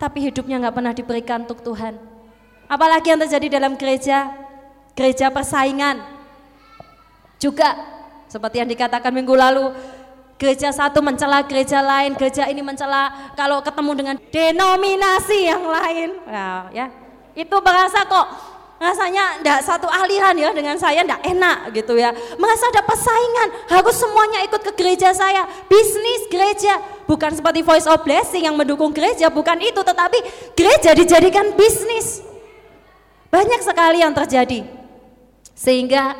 Tapi 0.00 0.18
hidupnya 0.32 0.56
nggak 0.64 0.74
pernah 0.74 0.94
diberikan 0.96 1.44
untuk 1.44 1.60
Tuhan. 1.60 2.00
Apalagi 2.64 3.12
yang 3.12 3.20
terjadi 3.20 3.60
dalam 3.60 3.76
gereja, 3.76 4.32
gereja 4.96 5.28
persaingan. 5.28 6.00
Juga 7.36 7.76
seperti 8.32 8.64
yang 8.64 8.70
dikatakan 8.72 9.12
minggu 9.12 9.36
lalu, 9.36 9.76
gereja 10.42 10.74
satu 10.74 10.98
mencela 10.98 11.38
gereja 11.46 11.78
lain, 11.78 12.18
gereja 12.18 12.50
ini 12.50 12.66
mencela 12.66 13.30
kalau 13.38 13.62
ketemu 13.62 13.92
dengan 13.94 14.16
denominasi 14.18 15.38
yang 15.46 15.62
lain. 15.62 16.18
Nah, 16.26 16.66
ya. 16.74 16.90
Itu 17.38 17.62
berasa 17.62 18.02
kok 18.02 18.26
rasanya 18.82 19.38
enggak 19.38 19.62
satu 19.62 19.86
aliran 19.86 20.34
ya 20.34 20.50
dengan 20.50 20.74
saya 20.74 21.06
enggak 21.06 21.22
enak 21.22 21.70
gitu 21.78 21.94
ya. 21.94 22.10
Merasa 22.34 22.66
ada 22.74 22.82
persaingan, 22.82 23.48
harus 23.70 23.94
semuanya 23.94 24.42
ikut 24.50 24.58
ke 24.66 24.72
gereja 24.74 25.14
saya. 25.14 25.46
Bisnis 25.70 26.26
gereja, 26.26 26.82
bukan 27.06 27.30
seperti 27.38 27.62
Voice 27.62 27.86
of 27.86 28.02
Blessing 28.02 28.50
yang 28.50 28.58
mendukung 28.58 28.90
gereja, 28.90 29.30
bukan 29.30 29.62
itu, 29.62 29.78
tetapi 29.78 30.18
gereja 30.58 30.90
dijadikan 30.98 31.54
bisnis. 31.54 32.18
Banyak 33.30 33.62
sekali 33.62 34.02
yang 34.02 34.10
terjadi. 34.10 34.66
Sehingga 35.54 36.18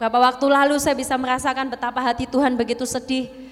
beberapa 0.00 0.32
waktu 0.32 0.46
lalu 0.48 0.80
saya 0.80 0.96
bisa 0.96 1.20
merasakan 1.20 1.68
betapa 1.68 2.00
hati 2.00 2.24
Tuhan 2.24 2.56
begitu 2.56 2.88
sedih 2.88 3.47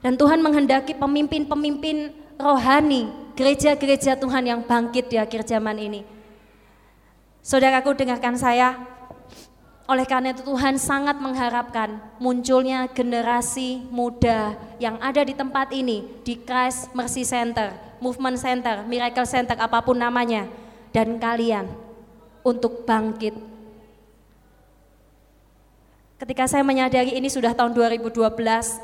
dan 0.00 0.16
Tuhan 0.16 0.40
menghendaki 0.40 0.96
pemimpin-pemimpin 0.96 2.12
rohani, 2.40 3.12
gereja-gereja 3.36 4.16
Tuhan 4.16 4.44
yang 4.48 4.60
bangkit 4.64 5.12
di 5.12 5.16
akhir 5.20 5.44
zaman 5.44 5.76
ini. 5.76 6.00
Saudaraku 7.40 7.96
dengarkan 7.96 8.36
saya, 8.36 8.80
oleh 9.90 10.06
karena 10.06 10.30
itu 10.30 10.46
Tuhan 10.46 10.78
sangat 10.78 11.18
mengharapkan 11.18 12.00
munculnya 12.22 12.86
generasi 12.88 13.82
muda 13.90 14.54
yang 14.78 14.96
ada 15.02 15.20
di 15.20 15.34
tempat 15.34 15.74
ini, 15.74 16.06
di 16.22 16.38
Christ 16.38 16.92
Mercy 16.94 17.26
Center, 17.26 17.74
Movement 17.98 18.38
Center, 18.38 18.86
Miracle 18.86 19.26
Center, 19.26 19.58
apa 19.58 19.82
pun 19.82 19.98
namanya, 19.98 20.46
dan 20.94 21.18
kalian 21.18 21.68
untuk 22.46 22.88
bangkit 22.88 23.49
Ketika 26.20 26.44
saya 26.44 26.60
menyadari 26.60 27.16
ini 27.16 27.32
sudah 27.32 27.56
tahun 27.56 27.72
2012, 27.72 28.36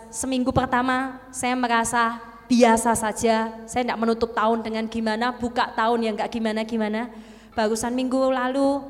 seminggu 0.08 0.56
pertama 0.56 1.20
saya 1.28 1.52
merasa 1.52 2.16
biasa 2.48 2.96
saja. 2.96 3.52
Saya 3.68 3.84
tidak 3.84 4.00
menutup 4.00 4.32
tahun 4.32 4.64
dengan 4.64 4.88
gimana, 4.88 5.36
buka 5.36 5.68
tahun 5.76 6.00
yang 6.00 6.14
enggak 6.16 6.32
gimana-gimana. 6.32 7.12
Barusan 7.52 7.92
minggu 7.92 8.32
lalu 8.32 8.80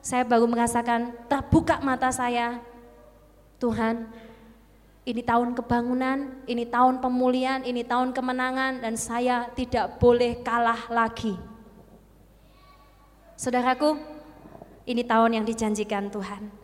saya 0.00 0.24
baru 0.24 0.48
merasakan 0.48 1.12
terbuka 1.28 1.84
mata 1.84 2.08
saya. 2.08 2.64
Tuhan, 3.60 4.08
ini 5.04 5.20
tahun 5.20 5.52
kebangunan, 5.52 6.40
ini 6.48 6.64
tahun 6.64 7.04
pemulihan, 7.04 7.60
ini 7.68 7.84
tahun 7.84 8.16
kemenangan 8.16 8.80
dan 8.80 8.96
saya 8.96 9.52
tidak 9.52 10.00
boleh 10.00 10.40
kalah 10.40 10.88
lagi. 10.88 11.36
Saudaraku, 13.36 14.00
ini 14.88 15.04
tahun 15.04 15.36
yang 15.36 15.44
dijanjikan 15.44 16.08
Tuhan. 16.08 16.59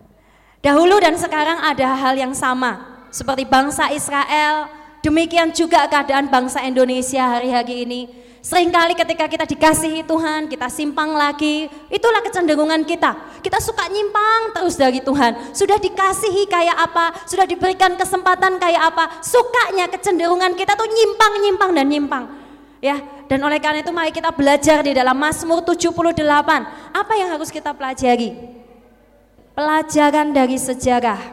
Dahulu 0.64 0.98
dan 0.98 1.14
sekarang 1.20 1.60
ada 1.62 1.94
hal 1.94 2.14
yang 2.16 2.32
sama, 2.32 3.04
seperti 3.12 3.44
bangsa 3.44 3.92
Israel, 3.92 4.66
demikian 5.04 5.52
juga 5.52 5.86
keadaan 5.86 6.32
bangsa 6.32 6.64
Indonesia 6.64 7.38
hari-hari 7.38 7.86
ini. 7.86 8.02
Seringkali 8.46 8.94
ketika 8.94 9.26
kita 9.26 9.42
dikasihi 9.42 10.06
Tuhan, 10.06 10.46
kita 10.46 10.70
simpang 10.70 11.18
lagi, 11.18 11.66
itulah 11.90 12.22
kecenderungan 12.22 12.86
kita. 12.86 13.42
Kita 13.42 13.58
suka 13.58 13.90
nyimpang 13.90 14.54
terus 14.54 14.78
dari 14.78 15.02
Tuhan. 15.02 15.50
Sudah 15.50 15.82
dikasihi 15.82 16.46
kayak 16.46 16.78
apa, 16.78 17.26
sudah 17.26 17.42
diberikan 17.42 17.98
kesempatan 17.98 18.62
kayak 18.62 18.94
apa, 18.94 19.18
sukanya 19.18 19.90
kecenderungan 19.90 20.54
kita 20.54 20.78
tuh 20.78 20.86
nyimpang, 20.86 21.32
nyimpang 21.42 21.70
dan 21.74 21.86
nyimpang. 21.90 22.24
Ya, 22.78 23.02
dan 23.26 23.42
oleh 23.42 23.58
karena 23.58 23.82
itu 23.82 23.90
mari 23.90 24.14
kita 24.14 24.30
belajar 24.30 24.78
di 24.86 24.94
dalam 24.94 25.18
Mazmur 25.18 25.66
78. 25.66 26.22
Apa 26.94 27.12
yang 27.18 27.34
harus 27.34 27.50
kita 27.50 27.74
pelajari? 27.74 28.62
Pelajaran 29.56 30.36
dari 30.36 30.60
sejarah. 30.60 31.32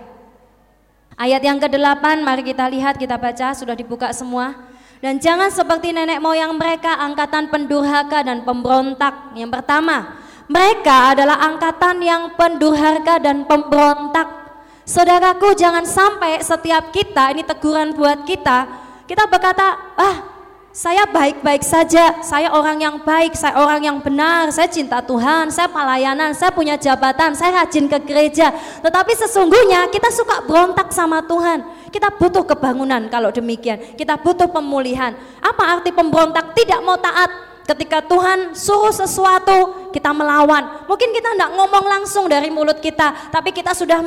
Ayat 1.19 1.43
yang 1.43 1.59
ke-8 1.59 2.23
mari 2.23 2.39
kita 2.47 2.71
lihat, 2.71 2.95
kita 2.95 3.19
baca, 3.19 3.51
sudah 3.51 3.75
dibuka 3.75 4.15
semua. 4.15 4.55
Dan 5.03 5.19
jangan 5.19 5.51
seperti 5.51 5.91
nenek 5.91 6.23
moyang 6.23 6.55
mereka 6.55 6.95
angkatan 7.03 7.51
pendurhaka 7.51 8.23
dan 8.23 8.47
pemberontak. 8.47 9.35
Yang 9.35 9.59
pertama, 9.59 10.23
mereka 10.47 11.11
adalah 11.11 11.35
angkatan 11.43 11.99
yang 11.99 12.31
pendurhaka 12.39 13.19
dan 13.19 13.43
pemberontak. 13.43 14.55
Saudaraku 14.87 15.51
jangan 15.59 15.83
sampai 15.83 16.39
setiap 16.39 16.95
kita, 16.95 17.35
ini 17.35 17.43
teguran 17.43 17.91
buat 17.91 18.23
kita, 18.23 18.67
kita 19.03 19.27
berkata, 19.27 19.95
ah 19.99 20.32
saya 20.73 21.05
baik-baik 21.05 21.61
saja, 21.61 22.17
saya 22.25 22.49
orang 22.49 22.81
yang 22.81 22.97
baik, 23.05 23.37
saya 23.37 23.61
orang 23.61 23.85
yang 23.85 23.97
benar, 24.01 24.49
saya 24.49 24.65
cinta 24.65 25.05
Tuhan, 25.05 25.53
saya 25.53 25.69
pelayanan, 25.69 26.33
saya 26.33 26.49
punya 26.49 26.73
jabatan, 26.73 27.37
saya 27.37 27.61
rajin 27.61 27.85
ke 27.85 28.01
gereja. 28.01 28.49
Tetapi 28.81 29.13
sesungguhnya 29.13 29.85
kita 29.93 30.09
suka 30.09 30.41
berontak 30.49 30.89
sama 30.89 31.21
Tuhan. 31.29 31.61
Kita 31.93 32.09
butuh 32.17 32.41
kebangunan 32.41 33.05
kalau 33.13 33.29
demikian. 33.29 33.93
Kita 33.93 34.17
butuh 34.17 34.49
pemulihan. 34.49 35.13
Apa 35.45 35.77
arti 35.77 35.93
pemberontak? 35.93 36.57
Tidak 36.57 36.81
mau 36.81 36.97
taat. 36.97 37.29
Ketika 37.69 38.01
Tuhan 38.09 38.57
suruh 38.57 38.91
sesuatu, 38.91 39.93
kita 39.93 40.09
melawan. 40.09 40.89
Mungkin 40.89 41.13
kita 41.13 41.37
tidak 41.37 41.53
ngomong 41.53 41.85
langsung 41.85 42.25
dari 42.25 42.49
mulut 42.49 42.81
kita, 42.81 43.29
tapi 43.29 43.53
kita 43.53 43.77
sudah 43.77 44.01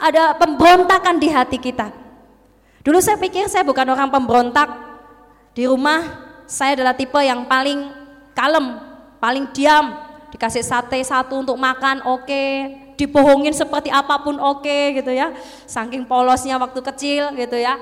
ada 0.00 0.32
pemberontakan 0.40 1.20
di 1.20 1.28
hati 1.28 1.60
kita. 1.60 1.92
Dulu 2.80 3.04
saya 3.04 3.20
pikir 3.20 3.52
saya 3.52 3.68
bukan 3.68 3.84
orang 3.92 4.08
pemberontak, 4.08 4.85
di 5.56 5.64
rumah 5.64 6.04
saya 6.44 6.76
adalah 6.76 6.92
tipe 6.92 7.16
yang 7.24 7.48
paling 7.48 7.88
kalem, 8.36 8.76
paling 9.16 9.48
diam. 9.56 10.04
Dikasih 10.28 10.60
sate 10.60 11.00
satu 11.00 11.40
untuk 11.40 11.56
makan, 11.56 12.04
oke. 12.04 12.28
Okay. 12.28 12.52
Dibohongin 13.00 13.56
seperti 13.56 13.88
apa 13.88 14.20
pun 14.20 14.36
oke 14.36 14.60
okay, 14.60 15.00
gitu 15.00 15.08
ya. 15.16 15.32
Saking 15.64 16.04
polosnya 16.04 16.60
waktu 16.60 16.80
kecil 16.84 17.32
gitu 17.32 17.56
ya. 17.56 17.80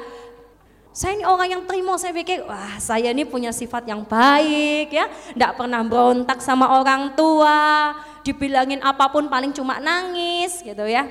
Saya 0.94 1.18
ini 1.18 1.26
orang 1.26 1.50
yang 1.50 1.62
terima, 1.66 1.98
saya 1.98 2.14
pikir, 2.14 2.46
wah 2.46 2.78
saya 2.78 3.10
ini 3.10 3.26
punya 3.26 3.50
sifat 3.50 3.90
yang 3.90 4.06
baik 4.06 4.94
ya. 4.94 5.10
Tidak 5.34 5.58
pernah 5.58 5.82
berontak 5.82 6.38
sama 6.38 6.78
orang 6.78 7.18
tua, 7.18 7.90
dibilangin 8.22 8.78
apa 8.86 9.10
pun 9.10 9.26
paling 9.26 9.50
cuma 9.50 9.82
nangis 9.82 10.62
gitu 10.62 10.86
ya. 10.86 11.10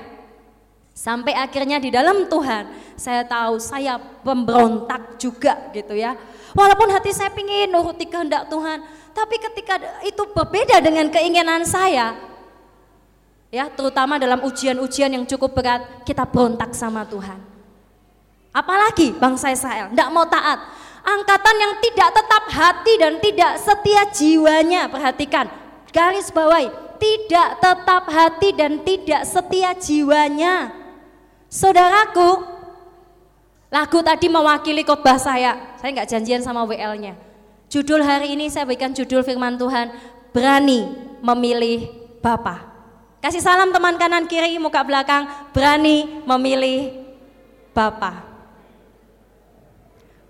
Sampai 0.94 1.34
akhirnya 1.34 1.82
di 1.82 1.90
dalam 1.90 2.30
Tuhan 2.30 2.70
saya 2.94 3.26
tahu 3.26 3.58
saya 3.58 3.98
pemberontak 3.98 5.18
juga 5.18 5.74
gitu 5.74 5.90
ya. 5.98 6.14
Walaupun 6.54 6.86
hati 6.94 7.10
saya 7.10 7.34
ingin 7.34 7.74
nuruti 7.74 8.06
kehendak 8.06 8.46
Tuhan, 8.46 8.78
tapi 9.10 9.42
ketika 9.42 9.74
itu 10.06 10.22
berbeda 10.30 10.78
dengan 10.78 11.10
keinginan 11.10 11.66
saya, 11.66 12.14
ya 13.50 13.66
terutama 13.74 14.22
dalam 14.22 14.38
ujian-ujian 14.46 15.10
yang 15.10 15.26
cukup 15.26 15.50
berat, 15.50 15.82
kita 16.06 16.22
berontak 16.22 16.70
sama 16.78 17.02
Tuhan. 17.02 17.42
Apalagi 18.54 19.10
bangsa 19.18 19.50
Israel, 19.50 19.90
tidak 19.90 20.08
mau 20.14 20.30
taat. 20.30 20.62
Angkatan 21.02 21.56
yang 21.58 21.74
tidak 21.82 22.08
tetap 22.14 22.44
hati 22.54 22.94
dan 23.02 23.18
tidak 23.18 23.52
setia 23.58 24.02
jiwanya, 24.14 24.86
perhatikan, 24.86 25.50
garis 25.90 26.30
bawahi, 26.30 26.70
tidak 27.02 27.58
tetap 27.58 28.02
hati 28.06 28.48
dan 28.54 28.78
tidak 28.86 29.26
setia 29.26 29.74
jiwanya. 29.74 30.83
Saudaraku, 31.54 32.54
Lagu 33.74 33.98
tadi 34.06 34.30
mewakili 34.30 34.86
khotbah 34.86 35.18
saya. 35.18 35.74
Saya 35.82 35.90
nggak 35.90 36.06
janjian 36.06 36.42
sama 36.46 36.62
WL-nya. 36.62 37.18
Judul 37.66 38.06
hari 38.06 38.38
ini 38.38 38.46
saya 38.46 38.62
berikan 38.62 38.94
judul 38.94 39.26
firman 39.26 39.58
Tuhan, 39.58 39.90
berani 40.30 40.94
memilih 41.18 41.90
Bapa. 42.22 42.70
Kasih 43.18 43.42
salam 43.42 43.74
teman 43.74 43.98
kanan 43.98 44.30
kiri, 44.30 44.62
muka 44.62 44.78
belakang, 44.86 45.26
berani 45.50 46.22
memilih 46.22 47.02
Bapa. 47.74 48.22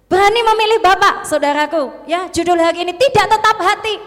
Berani 0.08 0.40
memilih 0.40 0.80
Bapak, 0.80 1.28
saudaraku. 1.28 2.08
Ya, 2.08 2.32
judul 2.32 2.56
hari 2.56 2.88
ini 2.88 2.96
tidak 2.96 3.28
tetap 3.28 3.60
hati. 3.60 4.00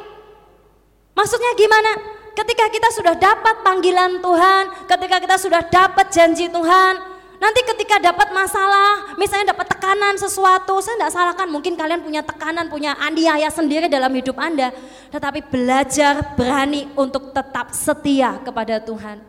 Maksudnya 1.13 1.53
gimana? 1.53 2.16
Ketika 2.37 2.69
kita 2.69 2.89
sudah 2.93 3.17
dapat 3.17 3.65
panggilan 3.65 4.21
Tuhan, 4.21 4.63
ketika 4.85 5.17
kita 5.17 5.35
sudah 5.41 5.61
dapat 5.65 6.13
janji 6.13 6.45
Tuhan, 6.45 7.17
Nanti 7.37 7.61
ketika 7.61 8.01
dapat 8.01 8.33
masalah, 8.33 9.13
misalnya 9.13 9.53
dapat 9.53 9.69
tekanan 9.69 10.17
sesuatu, 10.17 10.81
saya 10.81 10.97
tidak 10.97 11.13
salahkan 11.13 11.45
mungkin 11.45 11.77
kalian 11.77 12.01
punya 12.01 12.25
tekanan, 12.25 12.65
punya 12.65 12.97
aniaya 12.97 13.45
sendiri 13.53 13.85
dalam 13.85 14.09
hidup 14.09 14.41
Anda. 14.41 14.73
Tetapi 15.13 15.45
belajar 15.45 16.33
berani 16.33 16.89
untuk 16.97 17.29
tetap 17.37 17.77
setia 17.77 18.41
kepada 18.41 18.81
Tuhan. 18.81 19.21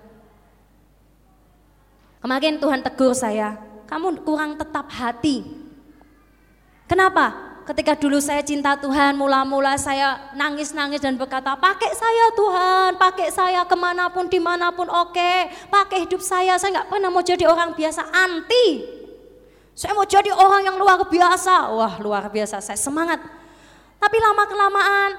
Kemarin 2.24 2.56
Tuhan 2.56 2.80
tegur 2.80 3.12
saya, 3.12 3.60
kamu 3.84 4.24
kurang 4.24 4.56
tetap 4.56 4.88
hati. 4.88 5.44
Kenapa? 6.88 7.47
Ketika 7.68 7.92
dulu 8.00 8.16
saya 8.16 8.40
cinta 8.40 8.80
Tuhan, 8.80 9.12
mula-mula 9.12 9.76
saya 9.76 10.32
nangis-nangis 10.32 11.04
dan 11.04 11.20
berkata, 11.20 11.52
pakai 11.52 11.92
saya 11.92 12.32
Tuhan, 12.32 12.96
pakai 12.96 13.28
saya 13.28 13.60
ke 13.68 13.76
mana 13.76 14.08
pun, 14.08 14.24
di 14.24 14.40
mana 14.40 14.72
pun 14.72 14.88
oke, 14.88 15.32
pakai 15.68 16.08
hidup 16.08 16.24
saya, 16.24 16.56
saya 16.56 16.80
nggak 16.80 16.88
pernah 16.88 17.12
mau 17.12 17.20
jadi 17.20 17.44
orang 17.44 17.76
biasa, 17.76 18.08
anti. 18.08 18.96
Saya 19.76 19.92
mau 19.92 20.08
jadi 20.08 20.32
orang 20.32 20.64
yang 20.64 20.76
luar 20.80 21.04
biasa, 21.04 21.68
wah 21.76 21.94
luar 22.00 22.32
biasa, 22.32 22.64
saya 22.64 22.80
semangat. 22.80 23.20
Tapi 24.00 24.16
lama-kelamaan, 24.16 25.10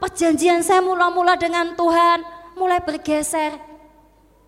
perjanjian 0.00 0.64
saya 0.64 0.80
mula-mula 0.80 1.36
dengan 1.36 1.76
Tuhan 1.76 2.24
mulai 2.56 2.80
bergeser. 2.80 3.52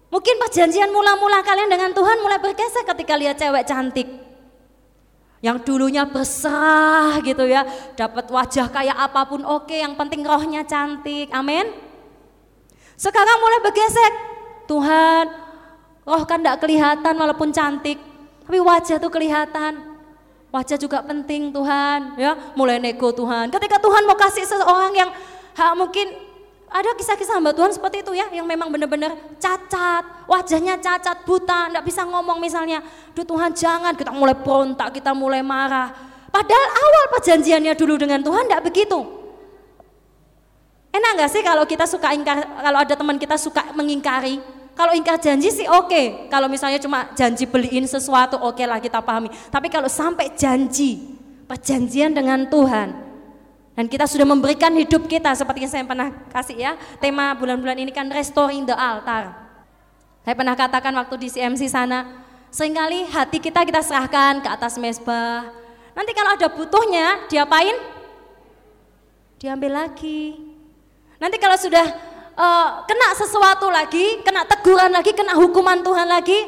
Mungkin 0.08 0.34
perjanjian 0.42 0.90
mula-mula 0.90 1.44
kalian 1.44 1.70
dengan 1.70 1.92
Tuhan 1.92 2.18
mulai 2.24 2.40
bergeser 2.40 2.82
ketika 2.82 3.14
lihat 3.14 3.38
cewek 3.38 3.62
cantik 3.62 4.29
yang 5.40 5.56
dulunya 5.64 6.04
berserah 6.04 7.16
gitu 7.24 7.48
ya, 7.48 7.64
dapat 7.96 8.28
wajah 8.28 8.68
kayak 8.68 8.96
apa 8.96 9.24
pun 9.24 9.40
oke, 9.40 9.72
yang 9.72 9.96
penting 9.96 10.20
rohnya 10.20 10.64
cantik. 10.68 11.32
Amin. 11.32 11.64
Sekarang 13.00 13.40
mulai 13.40 13.64
bergesek. 13.64 14.12
Tuhan, 14.68 15.24
roh 16.06 16.22
kan 16.28 16.38
tidak 16.38 16.62
kelihatan 16.62 17.14
walaupun 17.16 17.50
cantik, 17.50 17.98
tapi 18.46 18.58
wajah 18.62 19.02
tuh 19.02 19.10
kelihatan. 19.10 19.90
Wajah 20.50 20.78
juga 20.78 21.02
penting 21.02 21.50
Tuhan, 21.50 22.18
ya. 22.18 22.34
Mulai 22.54 22.78
nego 22.82 23.10
Tuhan. 23.10 23.50
Ketika 23.54 23.78
Tuhan 23.78 24.02
mau 24.06 24.18
kasih 24.18 24.46
seseorang 24.46 24.94
yang 24.94 25.10
ha, 25.58 25.74
mungkin 25.74 26.29
ada 26.70 26.94
kisah-kisah 26.94 27.42
hamba 27.42 27.50
Tuhan 27.50 27.74
seperti 27.74 28.06
itu 28.06 28.14
ya, 28.14 28.30
yang 28.30 28.46
memang 28.46 28.70
benar-benar 28.70 29.18
cacat, 29.42 30.06
wajahnya 30.30 30.78
cacat, 30.78 31.26
buta, 31.26 31.66
tidak 31.66 31.82
bisa 31.82 32.06
ngomong 32.06 32.38
misalnya. 32.38 32.78
Duh 33.10 33.26
Tuhan 33.26 33.50
jangan, 33.50 33.90
kita 33.98 34.14
mulai 34.14 34.38
berontak, 34.38 34.94
kita 34.94 35.10
mulai 35.10 35.42
marah. 35.42 35.90
Padahal 36.30 36.68
awal 36.70 37.04
perjanjiannya 37.18 37.74
dulu 37.74 37.98
dengan 37.98 38.22
Tuhan 38.22 38.46
tidak 38.46 38.70
begitu. 38.70 39.02
Enak 40.94 41.10
nggak 41.18 41.30
sih 41.34 41.42
kalau 41.42 41.66
kita 41.66 41.90
suka 41.90 42.14
ingkar, 42.14 42.38
kalau 42.38 42.78
ada 42.78 42.94
teman 42.94 43.18
kita 43.18 43.34
suka 43.34 43.74
mengingkari? 43.74 44.38
Kalau 44.78 44.94
ingkar 44.94 45.18
janji 45.18 45.50
sih 45.50 45.66
oke. 45.66 45.90
Okay. 45.90 46.06
Kalau 46.30 46.46
misalnya 46.46 46.78
cuma 46.78 47.10
janji 47.18 47.50
beliin 47.50 47.82
sesuatu 47.90 48.38
oke 48.38 48.62
okay 48.62 48.66
lah 48.70 48.78
kita 48.78 49.02
pahami. 49.02 49.26
Tapi 49.50 49.66
kalau 49.66 49.90
sampai 49.90 50.38
janji, 50.38 51.18
perjanjian 51.50 52.14
dengan 52.14 52.46
Tuhan, 52.46 53.09
dan 53.78 53.86
kita 53.86 54.04
sudah 54.04 54.26
memberikan 54.26 54.74
hidup 54.74 55.06
kita 55.06 55.30
seperti 55.32 55.64
yang 55.66 55.72
saya 55.72 55.84
pernah 55.86 56.10
kasih 56.34 56.56
ya. 56.58 56.72
Tema 56.98 57.32
bulan-bulan 57.38 57.78
ini 57.78 57.94
kan 57.94 58.10
restoring 58.10 58.66
the 58.66 58.74
altar. 58.74 59.32
Saya 60.26 60.34
pernah 60.36 60.52
katakan 60.58 60.92
waktu 61.00 61.16
di 61.16 61.28
CMC 61.32 61.70
sana, 61.70 62.26
sering 62.52 62.76
kali 62.76 63.08
hati 63.08 63.38
kita 63.40 63.64
kita 63.64 63.80
serahkan 63.80 64.42
ke 64.44 64.48
atas 64.50 64.76
mesbah. 64.76 65.48
Nanti 65.96 66.12
kalau 66.12 66.36
ada 66.36 66.46
butuhnya, 66.50 67.24
diapain? 67.30 67.76
Diambil 69.40 69.86
lagi. 69.86 70.36
Nanti 71.16 71.40
kalau 71.40 71.56
sudah 71.56 71.86
uh, 72.36 72.68
kena 72.84 73.08
sesuatu 73.16 73.72
lagi, 73.72 74.20
kena 74.20 74.44
teguran 74.44 74.92
lagi, 74.92 75.16
kena 75.16 75.36
hukuman 75.40 75.80
Tuhan 75.80 76.08
lagi, 76.08 76.38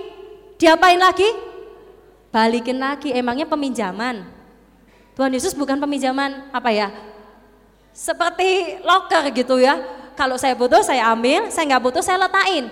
diapain 0.61 1.01
lagi? 1.01 1.29
Balikin 2.33 2.81
lagi, 2.81 3.13
emangnya 3.13 3.49
peminjaman. 3.49 4.25
Tuhan 5.13 5.33
Yesus 5.33 5.53
bukan 5.53 5.77
peminjaman 5.77 6.49
apa 6.53 6.73
ya? 6.73 6.89
Seperti 7.93 8.81
locker 8.83 9.31
gitu 9.33 9.61
ya. 9.61 9.79
Kalau 10.13 10.37
saya 10.37 10.53
butuh 10.53 10.85
saya 10.85 11.09
ambil, 11.13 11.49
saya 11.49 11.65
nggak 11.73 11.85
butuh 11.85 12.05
saya 12.05 12.21
letain. 12.29 12.69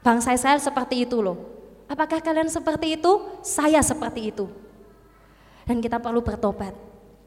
Bangsa 0.00 0.32
saya 0.36 0.56
seperti 0.56 1.04
itu 1.04 1.20
loh. 1.20 1.36
Apakah 1.84 2.20
kalian 2.24 2.48
seperti 2.48 2.96
itu? 2.96 3.12
Saya 3.44 3.84
seperti 3.84 4.32
itu. 4.32 4.48
Dan 5.68 5.80
kita 5.84 6.00
perlu 6.00 6.24
bertobat. 6.24 6.72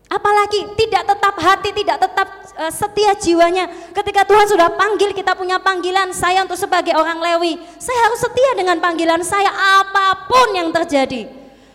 Apalagi 0.09 0.77
tidak 0.77 1.03
tetap 1.09 1.35
hati, 1.41 1.69
tidak 1.73 1.97
tetap 1.99 2.27
uh, 2.59 2.71
setia 2.73 3.17
jiwanya. 3.17 3.65
Ketika 3.91 4.23
Tuhan 4.27 4.45
sudah 4.45 4.69
panggil, 4.77 5.09
kita 5.15 5.33
punya 5.33 5.57
panggilan 5.57 6.13
saya 6.13 6.45
untuk 6.45 6.59
sebagai 6.59 6.93
orang 6.93 7.17
Lewi. 7.17 7.57
Saya 7.81 7.99
harus 8.09 8.19
setia 8.21 8.51
dengan 8.55 8.77
panggilan 8.77 9.21
saya 9.25 9.49
apa 9.49 10.29
pun 10.29 10.53
yang 10.53 10.69
terjadi. 10.69 11.27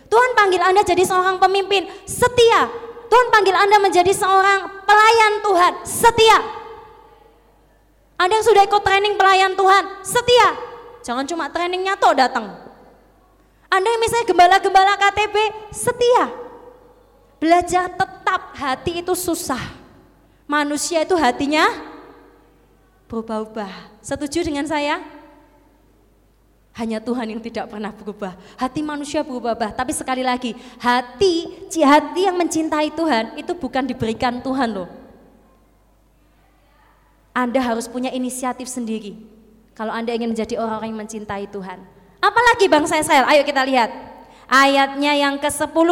Tuhan 0.09 0.31
panggil 0.33 0.61
Anda 0.65 0.81
jadi 0.81 1.03
seorang 1.05 1.37
pemimpin, 1.37 1.85
setia. 2.07 2.88
Tuhan 3.09 3.27
panggil 3.33 3.55
Anda 3.57 3.77
menjadi 3.81 4.13
seorang 4.13 4.85
pelayan 4.85 5.33
Tuhan, 5.41 5.73
setia. 5.81 6.39
Anda 8.21 8.37
yang 8.37 8.45
sudah 8.45 8.63
ikut 8.69 8.81
training 8.85 9.17
pelayan 9.17 9.57
Tuhan, 9.57 9.83
setia. 10.05 10.49
Jangan 11.01 11.25
cuma 11.25 11.49
trainingnya 11.49 11.97
toh 11.97 12.13
datang. 12.13 12.53
Anda 13.69 13.87
yang 13.89 14.01
misalnya 14.01 14.29
gembala-gembala 14.29 14.93
KTB, 14.97 15.35
setia. 15.73 16.25
Belajar 17.41 17.89
tetap 17.89 18.53
hati 18.53 19.01
itu 19.01 19.13
susah. 19.15 19.61
Manusia 20.49 21.05
itu 21.05 21.15
hatinya 21.17 21.69
berubah-ubah. 23.09 24.01
Setuju 24.05 24.45
dengan 24.45 24.69
saya? 24.69 25.01
Hanya 26.77 27.01
Tuhan 27.03 27.27
yang 27.27 27.41
tidak 27.41 27.67
pernah 27.67 27.91
berubah. 27.91 28.37
Hati 28.55 28.79
manusia 28.85 29.25
berubah-ubah. 29.25 29.75
Tapi 29.75 29.91
sekali 29.91 30.23
lagi, 30.23 30.55
hati, 30.79 31.65
hati 31.81 32.21
yang 32.23 32.37
mencintai 32.37 32.93
Tuhan 32.93 33.35
itu 33.35 33.51
bukan 33.57 33.83
diberikan 33.83 34.39
Tuhan 34.39 34.69
loh. 34.77 34.89
Anda 37.35 37.59
harus 37.63 37.89
punya 37.89 38.13
inisiatif 38.13 38.67
sendiri. 38.67 39.15
Kalau 39.75 39.95
Anda 39.95 40.11
ingin 40.11 40.35
menjadi 40.35 40.59
orang-orang 40.59 40.91
yang 40.91 41.01
mencintai 41.07 41.47
Tuhan. 41.47 41.79
Apalagi 42.19 42.67
bangsa 42.67 42.99
Israel? 42.99 43.23
Ayo 43.31 43.47
kita 43.47 43.63
lihat. 43.63 43.89
Ayatnya 44.47 45.15
yang 45.15 45.39
ke-10. 45.39 45.89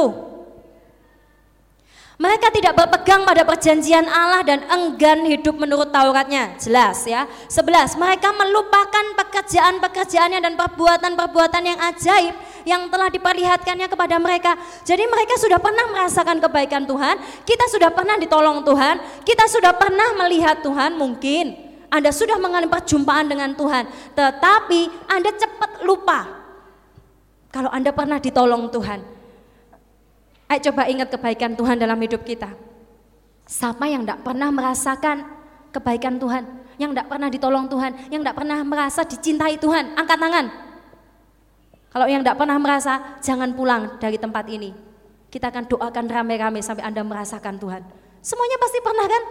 Mereka 2.17 2.49
tidak 2.49 2.73
berpegang 2.73 3.21
pada 3.29 3.45
perjanjian 3.45 4.09
Allah 4.09 4.41
dan 4.41 4.65
enggan 4.73 5.21
hidup 5.21 5.53
menurut 5.53 5.93
Tauratnya. 5.93 6.57
Jelas 6.57 7.05
ya. 7.05 7.29
Sebelas, 7.45 7.93
mereka 7.93 8.33
melupakan 8.33 9.13
pekerjaan-pekerjaannya 9.21 10.41
dan 10.41 10.57
perbuatan-perbuatan 10.57 11.61
yang 11.61 11.77
ajaib 11.77 12.33
yang 12.65 12.89
telah 12.89 13.13
diperlihatkannya 13.13 13.85
kepada 13.85 14.17
mereka. 14.17 14.57
Jadi 14.81 15.05
mereka 15.05 15.37
sudah 15.37 15.61
pernah 15.61 15.85
merasakan 15.93 16.41
kebaikan 16.41 16.89
Tuhan, 16.89 17.21
kita 17.45 17.69
sudah 17.69 17.93
pernah 17.93 18.17
ditolong 18.17 18.65
Tuhan, 18.65 18.97
kita 19.21 19.45
sudah 19.45 19.77
pernah 19.77 20.17
melihat 20.25 20.65
Tuhan 20.65 20.97
mungkin. 20.97 21.53
Anda 21.93 22.09
sudah 22.09 22.41
mengalami 22.41 22.67
perjumpaan 22.67 23.29
dengan 23.29 23.53
Tuhan, 23.53 23.87
tetapi 24.17 25.07
Anda 25.07 25.31
cepat 25.37 25.85
lupa 25.85 26.27
kalau 27.53 27.69
Anda 27.69 27.93
pernah 27.93 28.17
ditolong 28.17 28.73
Tuhan. 28.73 29.16
Ayo 30.47 30.59
coba 30.71 30.87
ingat 30.87 31.11
kebaikan 31.11 31.53
Tuhan 31.55 31.75
dalam 31.75 31.99
hidup 31.99 32.23
kita. 32.23 32.55
Siapa 33.47 33.87
yang 33.87 34.03
tidak 34.07 34.23
pernah 34.23 34.51
merasakan 34.51 35.27
kebaikan 35.71 36.19
Tuhan, 36.19 36.43
yang 36.79 36.91
tidak 36.91 37.07
pernah 37.11 37.27
ditolong 37.31 37.65
Tuhan, 37.67 37.91
yang 38.11 38.21
tidak 38.23 38.35
pernah 38.39 38.59
merasa 38.63 39.03
dicintai 39.03 39.55
Tuhan, 39.59 39.95
angkat 39.95 40.19
tangan. 40.19 40.45
Kalau 41.91 42.07
yang 42.07 42.21
tidak 42.23 42.37
pernah 42.39 42.57
merasa, 42.59 43.19
jangan 43.23 43.55
pulang 43.55 43.99
dari 43.99 44.19
tempat 44.19 44.47
ini. 44.51 44.71
Kita 45.27 45.51
akan 45.51 45.67
doakan 45.67 46.05
rame-rame 46.07 46.59
sampai 46.63 46.83
Anda 46.83 47.03
merasakan 47.03 47.59
Tuhan. 47.59 47.83
Semuanya 48.23 48.57
pasti 48.59 48.79
pernah 48.79 49.07
kan? 49.07 49.23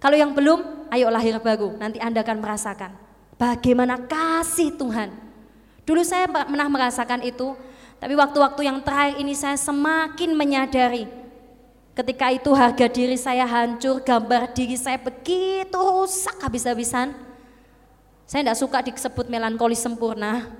Kalau 0.00 0.16
yang 0.16 0.32
belum, 0.36 0.88
ayo 0.92 1.08
lahir 1.08 1.36
baru, 1.40 1.76
nanti 1.80 2.00
Anda 2.00 2.20
akan 2.24 2.38
merasakan 2.40 3.04
bagaimana 3.36 3.98
kasih 4.06 4.74
Tuhan. 4.78 5.10
Dulu 5.84 6.00
saya 6.00 6.24
pernah 6.30 6.68
merasakan 6.70 7.20
itu, 7.26 7.52
tapi 8.02 8.14
waktu-waktu 8.18 8.66
yang 8.66 8.78
terakhir 8.84 9.20
ini 9.22 9.32
saya 9.32 9.56
semakin 9.56 10.36
menyadari 10.36 11.24
ketika 11.94 12.26
itu 12.34 12.50
harga 12.50 12.86
diri 12.90 13.14
saya 13.14 13.46
hancur, 13.46 14.02
gambar 14.02 14.50
diri 14.50 14.74
saya 14.74 14.98
begitu 14.98 15.78
rusak 15.78 16.34
habis-habisan. 16.42 17.14
Saya 18.26 18.40
tidak 18.42 18.58
suka 18.58 18.78
disebut 18.82 19.30
melankolis 19.30 19.78
sempurna. 19.78 20.50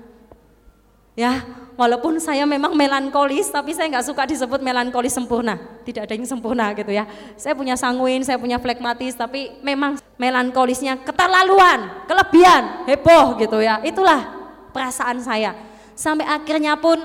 Ya, 1.15 1.47
walaupun 1.79 2.19
saya 2.19 2.43
memang 2.43 2.75
melankolis, 2.75 3.47
tapi 3.47 3.71
saya 3.71 3.87
nggak 3.87 4.03
suka 4.03 4.27
disebut 4.27 4.59
melankolis 4.59 5.15
sempurna. 5.15 5.55
Tidak 5.87 6.03
ada 6.03 6.11
yang 6.11 6.27
sempurna 6.27 6.75
gitu 6.75 6.91
ya. 6.91 7.07
Saya 7.39 7.55
punya 7.55 7.79
sanguin, 7.79 8.19
saya 8.27 8.35
punya 8.35 8.59
flekmatis, 8.59 9.15
tapi 9.15 9.55
memang 9.63 9.95
melankolisnya 10.19 10.99
keterlaluan, 11.07 12.03
kelebihan, 12.03 12.83
heboh 12.83 13.39
gitu 13.39 13.63
ya. 13.63 13.79
Itulah 13.79 14.27
perasaan 14.75 15.23
saya. 15.23 15.55
Sampai 15.95 16.27
akhirnya 16.27 16.75
pun 16.75 16.99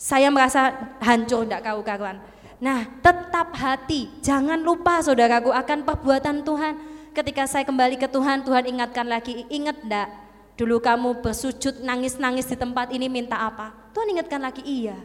saya 0.00 0.32
merasa 0.32 0.72
hancur 1.04 1.44
tidak 1.44 1.60
kau 1.60 1.84
karuan. 1.84 2.16
Nah, 2.56 2.88
tetap 3.04 3.52
hati, 3.52 4.08
jangan 4.24 4.56
lupa 4.56 5.04
saudaraku 5.04 5.52
akan 5.52 5.84
perbuatan 5.84 6.40
Tuhan. 6.40 6.74
Ketika 7.12 7.44
saya 7.44 7.68
kembali 7.68 8.00
ke 8.00 8.08
Tuhan, 8.08 8.40
Tuhan 8.40 8.64
ingatkan 8.64 9.04
lagi, 9.04 9.44
ingat 9.52 9.76
enggak? 9.84 10.08
Dulu 10.56 10.80
kamu 10.80 11.20
bersujud 11.20 11.84
nangis-nangis 11.84 12.48
di 12.48 12.56
tempat 12.56 12.96
ini 12.96 13.12
minta 13.12 13.36
apa? 13.36 13.76
Tuhan 13.92 14.16
ingatkan 14.16 14.40
lagi, 14.40 14.64
iya. 14.64 14.96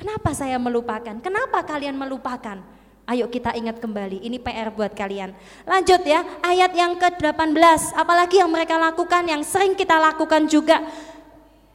Kenapa 0.00 0.32
saya 0.32 0.56
melupakan? 0.56 1.20
Kenapa 1.20 1.60
kalian 1.60 1.92
melupakan? 1.92 2.64
Ayo 3.04 3.28
kita 3.28 3.52
ingat 3.52 3.76
kembali, 3.76 4.24
ini 4.24 4.40
PR 4.40 4.72
buat 4.72 4.96
kalian. 4.96 5.36
Lanjut 5.68 6.00
ya, 6.04 6.24
ayat 6.40 6.72
yang 6.72 6.96
ke-18, 6.96 7.92
apalagi 7.92 8.40
yang 8.40 8.48
mereka 8.48 8.80
lakukan, 8.80 9.24
yang 9.28 9.44
sering 9.44 9.76
kita 9.76 10.00
lakukan 10.00 10.48
juga. 10.48 10.80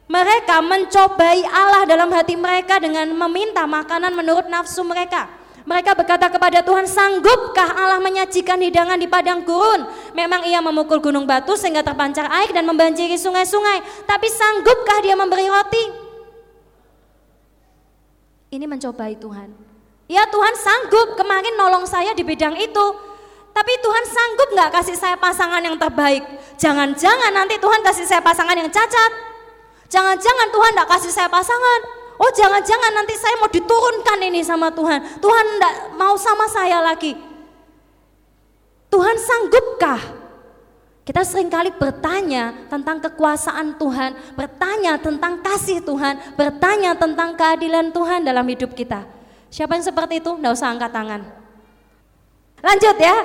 Mereka 0.06 0.62
mencobai 0.62 1.42
Allah 1.50 1.82
dalam 1.82 2.06
hati 2.14 2.38
mereka 2.38 2.78
dengan 2.78 3.10
meminta 3.10 3.66
makanan 3.66 4.14
menurut 4.14 4.46
nafsu 4.46 4.86
mereka. 4.86 5.26
Mereka 5.66 5.98
berkata 5.98 6.30
kepada 6.30 6.62
Tuhan, 6.62 6.86
sanggupkah 6.86 7.74
Allah 7.74 7.98
menyajikan 7.98 8.54
hidangan 8.62 8.94
di 9.02 9.10
padang 9.10 9.42
gurun? 9.42 9.82
Memang 10.14 10.46
ia 10.46 10.62
memukul 10.62 11.02
gunung 11.02 11.26
batu 11.26 11.58
sehingga 11.58 11.82
terpancar 11.82 12.30
air 12.30 12.54
dan 12.54 12.62
membanjiri 12.62 13.18
sungai-sungai. 13.18 14.06
Tapi 14.06 14.30
sanggupkah 14.30 15.02
dia 15.02 15.18
memberi 15.18 15.50
roti? 15.50 15.84
Ini 18.54 18.62
mencobai 18.70 19.18
Tuhan. 19.18 19.50
Ya 20.06 20.22
Tuhan 20.30 20.54
sanggup 20.54 21.18
kemarin 21.18 21.58
nolong 21.58 21.82
saya 21.82 22.14
di 22.14 22.22
bidang 22.22 22.54
itu. 22.62 22.86
Tapi 23.50 23.72
Tuhan 23.82 24.04
sanggup 24.06 24.48
nggak 24.54 24.70
kasih 24.70 24.94
saya 24.94 25.18
pasangan 25.18 25.58
yang 25.66 25.74
terbaik? 25.74 26.22
Jangan-jangan 26.62 27.34
nanti 27.34 27.58
Tuhan 27.58 27.82
kasih 27.82 28.06
saya 28.06 28.22
pasangan 28.22 28.54
yang 28.54 28.70
cacat. 28.70 29.25
Jangan-jangan 29.86 30.48
Tuhan 30.50 30.72
tidak 30.74 30.88
kasih 30.90 31.12
saya 31.12 31.28
pasangan. 31.30 31.80
Oh 32.16 32.30
jangan-jangan 32.32 32.92
nanti 32.96 33.14
saya 33.14 33.36
mau 33.36 33.50
diturunkan 33.50 34.18
ini 34.24 34.40
sama 34.40 34.72
Tuhan. 34.72 35.20
Tuhan 35.20 35.44
tidak 35.56 35.74
mau 36.00 36.16
sama 36.16 36.48
saya 36.48 36.80
lagi. 36.80 37.12
Tuhan 38.88 39.16
sanggupkah? 39.20 40.02
Kita 41.06 41.22
sering 41.22 41.46
kali 41.46 41.70
bertanya 41.70 42.66
tentang 42.66 42.98
kekuasaan 42.98 43.78
Tuhan, 43.78 44.34
bertanya 44.34 44.98
tentang 44.98 45.38
kasih 45.38 45.78
Tuhan, 45.78 46.34
bertanya 46.34 46.98
tentang 46.98 47.38
keadilan 47.38 47.94
Tuhan 47.94 48.26
dalam 48.26 48.42
hidup 48.42 48.74
kita. 48.74 49.06
Siapa 49.46 49.78
yang 49.78 49.86
seperti 49.86 50.18
itu? 50.18 50.34
Tidak 50.34 50.50
usah 50.50 50.74
angkat 50.74 50.90
tangan. 50.90 51.22
Lanjut 52.58 52.96
ya, 52.98 53.22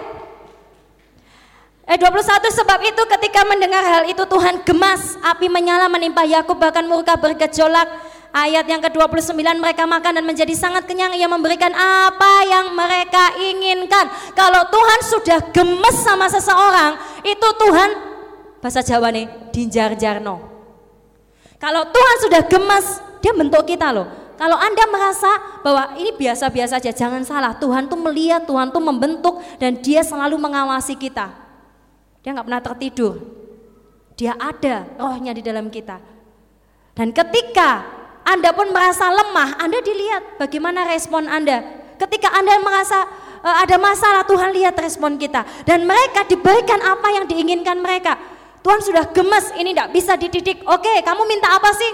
Eh 1.90 1.98
21 1.98 2.46
sebab 2.54 2.80
itu 2.86 3.04
ketika 3.18 3.42
mendengar 3.42 3.82
hal 3.82 4.04
itu 4.06 4.22
Tuhan 4.22 4.62
gemas, 4.62 5.18
api 5.26 5.50
menyala 5.50 5.90
menimpa 5.90 6.22
Yakub 6.22 6.58
bahkan 6.62 6.86
murka 6.86 7.18
bergejolak. 7.18 7.90
Ayat 8.32 8.64
yang 8.64 8.80
ke-29 8.80 9.36
mereka 9.60 9.84
makan 9.84 10.16
dan 10.16 10.24
menjadi 10.24 10.56
sangat 10.56 10.88
kenyang 10.88 11.12
ia 11.20 11.28
memberikan 11.28 11.68
apa 11.76 12.48
yang 12.48 12.72
mereka 12.72 13.36
inginkan. 13.36 14.08
Kalau 14.32 14.72
Tuhan 14.72 15.00
sudah 15.04 15.40
gemes 15.52 15.98
sama 16.00 16.32
seseorang, 16.32 16.96
itu 17.28 17.44
Tuhan 17.44 17.90
bahasa 18.64 18.80
Jawa 18.80 19.12
nih, 19.12 19.28
dinjar 19.52 20.00
jarno. 20.00 20.40
Kalau 21.60 21.84
Tuhan 21.92 22.16
sudah 22.24 22.42
gemes, 22.48 23.04
dia 23.20 23.36
bentuk 23.36 23.68
kita 23.68 23.92
loh. 23.92 24.08
Kalau 24.40 24.56
Anda 24.56 24.88
merasa 24.88 25.60
bahwa 25.60 26.00
ini 26.00 26.16
biasa-biasa 26.16 26.80
aja, 26.80 26.96
jangan 26.96 27.28
salah. 27.28 27.52
Tuhan 27.60 27.92
tuh 27.92 28.00
melihat, 28.00 28.48
Tuhan 28.48 28.72
tuh 28.72 28.80
membentuk 28.80 29.44
dan 29.60 29.76
dia 29.84 30.08
selalu 30.08 30.40
mengawasi 30.40 30.96
kita. 30.96 31.41
Dia 32.22 32.38
nggak 32.38 32.48
pernah 32.48 32.64
tertidur. 32.64 33.16
Dia 34.14 34.38
ada 34.38 34.86
rohnya 35.02 35.34
di 35.34 35.42
dalam 35.42 35.74
kita. 35.74 35.98
Dan 36.94 37.10
ketika 37.10 37.82
Anda 38.22 38.54
pun 38.54 38.70
merasa 38.70 39.10
lemah, 39.10 39.58
Anda 39.58 39.82
dilihat 39.82 40.38
bagaimana 40.38 40.86
respon 40.86 41.26
Anda. 41.26 41.66
Ketika 41.98 42.30
Anda 42.30 42.62
merasa 42.62 43.10
uh, 43.42 43.58
ada 43.66 43.82
masalah, 43.82 44.22
Tuhan 44.30 44.54
lihat 44.54 44.78
respon 44.78 45.18
kita. 45.18 45.42
Dan 45.66 45.90
mereka 45.90 46.26
diberikan 46.30 46.78
apa 46.86 47.10
yang 47.10 47.26
diinginkan 47.26 47.82
mereka. 47.82 48.18
Tuhan 48.62 48.78
sudah 48.86 49.10
gemes, 49.10 49.50
ini 49.58 49.74
tidak 49.74 49.90
bisa 49.90 50.14
dididik. 50.14 50.62
Oke, 50.70 51.02
kamu 51.02 51.26
minta 51.26 51.50
apa 51.50 51.74
sih? 51.74 51.92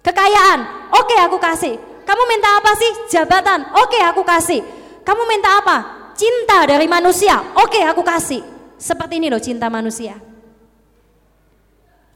Kekayaan. 0.00 0.88
Oke, 0.96 1.16
aku 1.20 1.36
kasih. 1.36 1.76
Kamu 2.08 2.22
minta 2.24 2.48
apa 2.56 2.72
sih? 2.80 2.92
Jabatan. 3.12 3.60
Oke, 3.76 4.00
aku 4.00 4.24
kasih. 4.24 4.64
Kamu 5.04 5.22
minta 5.28 5.60
apa? 5.60 5.76
Cinta 6.16 6.64
dari 6.64 6.88
manusia. 6.88 7.44
Oke, 7.60 7.84
aku 7.84 8.00
kasih. 8.00 8.51
Seperti 8.82 9.22
ini 9.22 9.30
loh 9.30 9.38
cinta 9.38 9.70
manusia. 9.70 10.18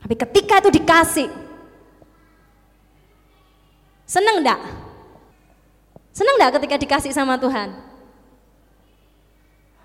Tapi 0.02 0.14
ketika 0.18 0.58
itu 0.58 0.70
dikasih, 0.74 1.30
seneng 4.02 4.42
enggak? 4.42 4.58
Seneng 6.10 6.34
enggak 6.42 6.58
ketika 6.58 6.74
dikasih 6.74 7.14
sama 7.14 7.38
Tuhan? 7.38 7.70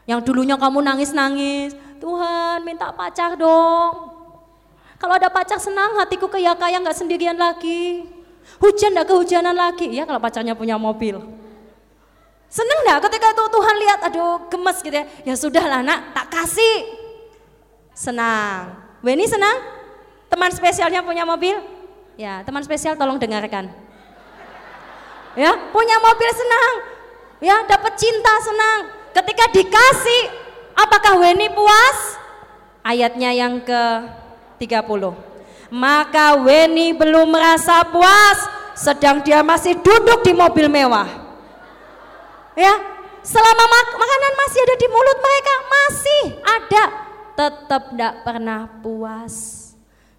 Yang 0.10 0.26
dulunya 0.26 0.58
kamu 0.58 0.82
nangis-nangis, 0.82 1.78
Tuhan 2.02 2.65
minta 2.65 2.89
pacar 2.89 3.38
dong. 3.38 4.17
Kalau 4.98 5.13
ada 5.22 5.30
pacar 5.30 5.62
senang, 5.62 6.02
hatiku 6.02 6.26
kayak 6.34 6.58
kaya 6.58 6.82
nggak 6.82 6.98
sendirian 6.98 7.38
lagi. 7.38 8.10
Hujan 8.58 8.98
nggak 8.98 9.06
kehujanan 9.06 9.54
lagi, 9.54 9.94
ya 9.94 10.10
kalau 10.10 10.17
pacarnya 10.17 10.58
punya 10.58 10.82
mobil. 10.82 11.40
Seneng 12.52 12.84
nggak 12.84 13.08
ketika 13.08 13.32
itu 13.32 13.44
Tuhan 13.48 13.76
lihat, 13.80 14.00
aduh 14.12 14.44
gemes 14.52 14.78
gitu 14.84 14.92
ya. 14.92 15.06
Ya 15.24 15.36
sudah 15.40 15.64
lah 15.64 15.80
nak, 15.80 16.12
tak 16.12 16.28
kasih. 16.36 16.84
Senang. 17.96 18.76
Weni 19.00 19.24
senang? 19.24 19.56
Teman 20.28 20.52
spesialnya 20.52 21.00
punya 21.00 21.24
mobil? 21.24 21.56
Ya, 22.20 22.44
teman 22.44 22.60
spesial 22.60 23.00
tolong 23.00 23.16
dengarkan. 23.16 23.72
Ya, 25.40 25.56
punya 25.72 25.96
mobil 26.04 26.30
senang. 26.36 26.74
Ya, 27.40 27.56
dapat 27.64 27.96
cinta 27.96 28.34
senang. 28.44 28.80
Ketika 29.16 29.48
dikasih, 29.56 30.22
apakah 30.76 31.24
Weni 31.24 31.48
puas? 31.56 32.20
Ayatnya 32.84 33.32
yang 33.32 33.64
ke 33.64 33.84
30. 34.60 35.16
Maka 35.72 36.36
Weni 36.36 36.92
belum 36.92 37.32
merasa 37.32 37.80
puas 37.88 38.44
sedang 38.76 39.24
dia 39.24 39.40
masih 39.40 39.80
duduk 39.80 40.20
di 40.20 40.36
mobil 40.36 40.68
mewah. 40.68 41.20
Ya, 42.52 42.74
selama 43.24 43.64
mak 43.64 43.88
makanan 43.96 44.34
masih 44.36 44.60
ada 44.60 44.76
di 44.76 44.88
mulut 44.92 45.20
mereka, 45.24 45.56
masih 45.72 46.24
ada, 46.44 46.84
tetap 47.32 47.82
tidak 47.96 48.14
pernah 48.28 48.62
puas. 48.84 49.36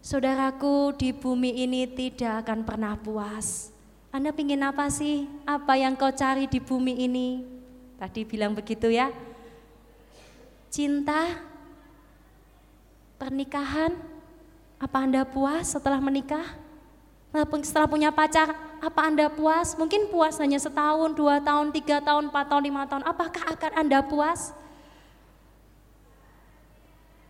Saudaraku 0.01 0.97
di 0.97 1.13
bumi 1.13 1.63
ini 1.63 1.85
tidak 1.87 2.43
akan 2.43 2.65
pernah 2.65 2.97
puas. 2.97 3.71
Anda 4.13 4.33
ingin 4.33 4.65
apa 4.65 4.89
sih? 4.89 5.29
Apa 5.45 5.77
yang 5.77 5.97
kau 5.97 6.11
cari 6.13 6.49
di 6.49 6.59
bumi 6.59 7.05
ini? 7.05 7.45
Tadi 8.01 8.27
bilang 8.27 8.57
begitu 8.57 8.91
ya. 8.91 9.13
Cinta, 10.73 11.37
pernikahan, 13.21 13.93
apa 14.81 14.97
Anda 14.99 15.23
puas 15.29 15.77
setelah 15.77 16.01
menikah? 16.01 16.62
Setelah 17.33 17.89
punya 17.89 18.13
pacar, 18.13 18.53
apa 18.77 19.01
Anda 19.09 19.33
puas? 19.33 19.73
Mungkin 19.81 20.13
puas 20.13 20.37
hanya 20.37 20.61
setahun, 20.61 21.17
dua 21.17 21.41
tahun, 21.41 21.73
tiga 21.73 22.05
tahun, 22.05 22.29
empat 22.29 22.45
tahun, 22.53 22.63
lima 22.69 22.85
tahun. 22.85 23.03
Apakah 23.09 23.57
akan 23.57 23.73
Anda 23.73 24.05
puas? 24.05 24.53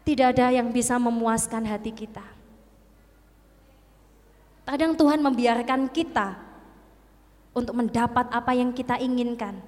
Tidak 0.02 0.34
ada 0.34 0.50
yang 0.50 0.74
bisa 0.74 0.98
memuaskan 0.98 1.62
hati 1.62 1.94
kita. 1.94 2.26
Kadang 4.66 4.98
Tuhan 4.98 5.22
membiarkan 5.22 5.86
kita 5.86 6.34
untuk 7.54 7.78
mendapat 7.78 8.26
apa 8.34 8.50
yang 8.58 8.74
kita 8.74 8.98
inginkan 8.98 9.62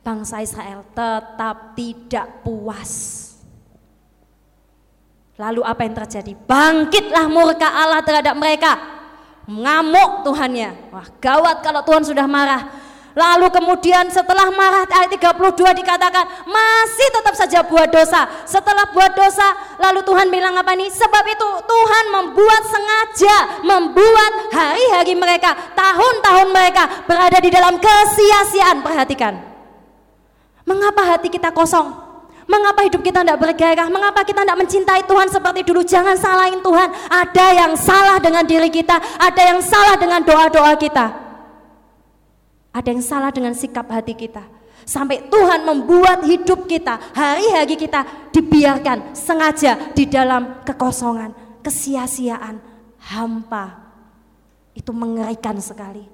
bangsa 0.00 0.40
Israel 0.40 0.80
tetap 0.96 1.76
tidak 1.76 2.40
puas. 2.40 2.92
Lalu 5.36 5.60
apa 5.60 5.84
yang 5.84 5.92
terjadi? 5.92 6.32
Bangkitlah 6.48 7.28
murka 7.28 7.68
Allah 7.68 8.00
terhadap 8.00 8.32
mereka. 8.40 8.95
Ngamuk 9.46 10.26
Tuhannya. 10.26 10.90
Wah 10.90 11.06
gawat 11.22 11.62
kalau 11.62 11.82
Tuhan 11.86 12.02
sudah 12.02 12.26
marah. 12.26 12.66
Lalu 13.16 13.48
kemudian 13.48 14.12
setelah 14.12 14.52
marah 14.52 14.84
ayat 14.84 15.08
32 15.08 15.40
dikatakan 15.80 16.44
masih 16.44 17.08
tetap 17.16 17.32
saja 17.32 17.64
buat 17.64 17.88
dosa. 17.88 18.28
Setelah 18.44 18.92
buat 18.92 19.16
dosa 19.16 19.56
lalu 19.80 20.04
Tuhan 20.04 20.28
bilang 20.28 20.52
apa 20.52 20.76
nih? 20.76 20.92
Sebab 20.92 21.24
itu 21.24 21.48
Tuhan 21.64 22.04
membuat 22.12 22.62
sengaja 22.68 23.36
membuat 23.64 24.52
hari-hari 24.52 25.16
mereka, 25.16 25.56
tahun-tahun 25.72 26.48
mereka 26.52 26.82
berada 27.08 27.38
di 27.40 27.48
dalam 27.48 27.80
kesia-siaan. 27.80 28.84
Perhatikan. 28.84 29.40
Mengapa 30.68 31.16
hati 31.16 31.32
kita 31.32 31.54
kosong? 31.56 32.05
Mengapa 32.46 32.86
hidup 32.86 33.02
kita 33.02 33.26
tidak 33.26 33.42
bergairah? 33.42 33.90
Mengapa 33.90 34.22
kita 34.22 34.46
tidak 34.46 34.58
mencintai 34.62 35.02
Tuhan 35.02 35.26
seperti 35.26 35.60
dulu? 35.66 35.82
Jangan 35.82 36.14
salahin 36.14 36.62
Tuhan. 36.62 36.88
Ada 37.10 37.46
yang 37.58 37.72
salah 37.74 38.16
dengan 38.22 38.46
diri 38.46 38.70
kita, 38.70 38.96
ada 39.18 39.42
yang 39.42 39.58
salah 39.58 39.98
dengan 39.98 40.22
doa-doa 40.22 40.78
kita. 40.78 41.06
Ada 42.70 42.88
yang 42.94 43.02
salah 43.02 43.34
dengan 43.34 43.50
sikap 43.50 43.90
hati 43.90 44.14
kita. 44.14 44.46
Sampai 44.86 45.26
Tuhan 45.26 45.66
membuat 45.66 46.22
hidup 46.22 46.70
kita, 46.70 46.94
hari-hari 47.10 47.74
kita 47.74 48.30
dibiarkan 48.30 49.18
sengaja 49.18 49.90
di 49.90 50.06
dalam 50.06 50.62
kekosongan, 50.62 51.34
kesia-siaan, 51.66 52.62
hampa. 53.10 53.90
Itu 54.70 54.94
mengerikan 54.94 55.58
sekali. 55.58 56.06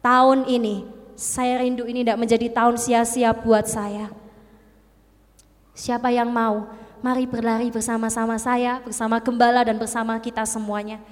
Tahun 0.00 0.48
ini 0.48 0.88
saya 1.12 1.60
rindu 1.60 1.84
ini 1.84 2.00
tidak 2.00 2.16
menjadi 2.16 2.46
tahun 2.48 2.80
sia-sia 2.80 3.36
buat 3.36 3.68
saya. 3.68 4.23
Siapa 5.74 6.06
yang 6.14 6.30
mau, 6.30 6.70
mari 7.02 7.26
berlari 7.26 7.66
bersama-sama 7.66 8.38
saya, 8.38 8.78
bersama 8.78 9.18
gembala 9.18 9.66
dan 9.66 9.74
bersama 9.74 10.14
kita 10.22 10.46
semuanya. 10.46 11.02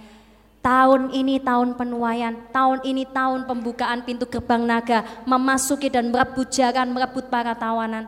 Tahun 0.62 1.10
ini 1.10 1.42
tahun 1.42 1.74
penuaian, 1.74 2.38
tahun 2.54 2.86
ini 2.86 3.02
tahun 3.10 3.50
pembukaan 3.50 4.06
pintu 4.06 4.22
gerbang 4.30 4.62
naga, 4.62 5.02
memasuki 5.26 5.90
dan 5.90 6.14
merebut 6.14 6.46
jalan, 6.54 6.94
merebut 6.94 7.26
para 7.26 7.58
tawanan. 7.58 8.06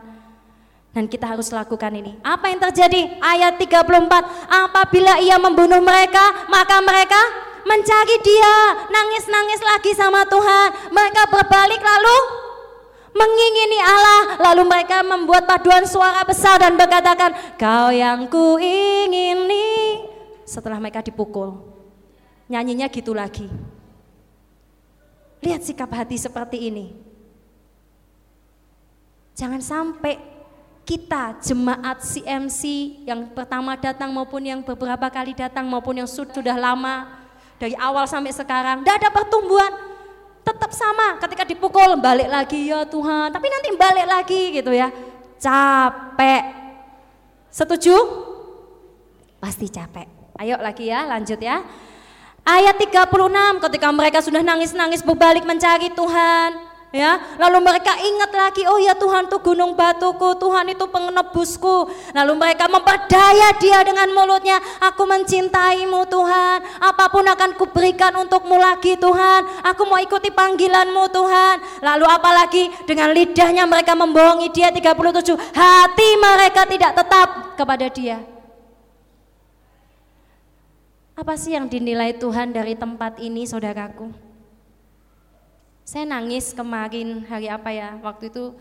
Dan 0.95 1.11
kita 1.11 1.27
harus 1.27 1.51
lakukan 1.51 1.91
ini. 1.91 2.15
Apa 2.23 2.47
yang 2.47 2.63
terjadi? 2.63 3.19
Ayat 3.19 3.59
34, 3.59 3.91
apabila 4.47 5.19
ia 5.19 5.35
membunuh 5.35 5.83
mereka, 5.83 6.47
maka 6.47 6.79
mereka 6.79 7.19
mencari 7.67 8.15
dia, 8.23 8.55
nangis-nangis 8.87 9.59
lagi 9.59 9.91
sama 9.91 10.23
Tuhan. 10.23 10.95
Mereka 10.95 11.21
berbalik 11.27 11.83
lalu 11.83 12.44
mengingini 13.15 13.79
Allah, 13.79 14.21
lalu 14.51 14.67
mereka 14.67 14.99
membuat 15.01 15.47
paduan 15.47 15.87
suara 15.87 16.21
besar 16.27 16.59
dan 16.59 16.75
berkatakan, 16.75 17.55
"Kau 17.55 17.89
yang 17.95 18.27
kuingini." 18.27 20.03
Setelah 20.43 20.77
mereka 20.77 20.99
dipukul, 20.99 21.63
nyanyinya 22.51 22.91
gitu 22.91 23.15
lagi. 23.15 23.47
Lihat 25.39 25.63
sikap 25.63 25.89
hati 25.95 26.19
seperti 26.19 26.67
ini. 26.67 26.91
Jangan 29.35 29.63
sampai 29.63 30.19
kita 30.85 31.41
jemaat 31.41 32.05
CMC 32.05 32.61
yang 33.09 33.33
pertama 33.33 33.73
datang 33.73 34.13
maupun 34.13 34.43
yang 34.45 34.61
beberapa 34.61 35.09
kali 35.09 35.33
datang 35.33 35.65
maupun 35.65 35.97
yang 35.97 36.07
sudah 36.07 36.55
lama 36.55 37.25
dari 37.57 37.73
awal 37.79 38.05
sampai 38.05 38.31
sekarang, 38.35 38.83
tidak 38.83 39.01
ada 39.01 39.09
pertumbuhan, 39.11 39.71
tetap 40.45 40.71
sama. 40.71 41.17
Ketika 41.17 41.43
dipukul 41.43 41.97
balik 41.97 42.29
lagi 42.29 42.69
ya 42.69 42.85
Tuhan, 42.85 43.33
tapi 43.33 43.49
nanti 43.49 43.73
balik 43.73 44.05
lagi 44.05 44.41
gitu 44.53 44.69
ya. 44.69 44.93
Capek. 45.41 46.43
Setuju? 47.49 47.95
Pasti 49.41 49.65
capek. 49.67 50.05
Ayo 50.37 50.61
lagi 50.61 50.87
ya, 50.87 51.09
lanjut 51.09 51.41
ya. 51.41 51.65
Ayat 52.45 52.77
36 52.77 53.65
ketika 53.65 53.87
mereka 53.89 54.19
sudah 54.21 54.45
nangis-nangis 54.45 55.01
berbalik 55.01 55.49
mencari 55.49 55.89
Tuhan 55.89 56.64
ya. 56.95 57.19
Lalu 57.35 57.59
mereka 57.59 57.91
ingat 57.99 58.31
lagi, 58.31 58.63
oh 58.63 58.79
ya 58.79 58.95
Tuhan 58.95 59.27
tuh 59.27 59.43
gunung 59.43 59.75
batuku, 59.75 60.39
Tuhan 60.39 60.71
itu 60.71 60.87
penebusku. 60.87 61.91
Lalu 62.15 62.33
mereka 62.39 62.71
memperdaya 62.71 63.51
dia 63.59 63.83
dengan 63.83 64.07
mulutnya, 64.15 64.63
aku 64.79 65.03
mencintaimu 65.03 66.07
Tuhan, 66.07 66.57
apa 66.79 67.11
pun 67.11 67.27
akan 67.27 67.59
kuberikan 67.59 68.15
untukmu 68.15 68.55
lagi 68.55 68.95
Tuhan, 68.95 69.67
aku 69.67 69.83
mau 69.83 69.99
ikuti 69.99 70.31
panggilanmu 70.31 71.11
Tuhan. 71.11 71.83
Lalu 71.83 72.05
apalagi 72.07 72.63
dengan 72.87 73.11
lidahnya 73.11 73.67
mereka 73.67 73.91
membohongi 73.91 74.47
dia 74.55 74.71
37, 74.71 75.35
hati 75.51 76.09
mereka 76.15 76.63
tidak 76.63 76.95
tetap 76.95 77.59
kepada 77.59 77.91
dia. 77.91 78.23
Apa 81.15 81.39
sih 81.39 81.55
yang 81.55 81.71
dinilai 81.71 82.11
Tuhan 82.19 82.51
dari 82.51 82.75
tempat 82.75 83.23
ini 83.23 83.47
saudaraku? 83.47 84.24
Saya 85.85 86.01
nangis 86.09 86.49
kemarin 86.49 87.21
hari 87.29 87.45
apa 87.45 87.69
ya, 87.69 87.93
waktu 88.01 88.33
itu 88.33 88.57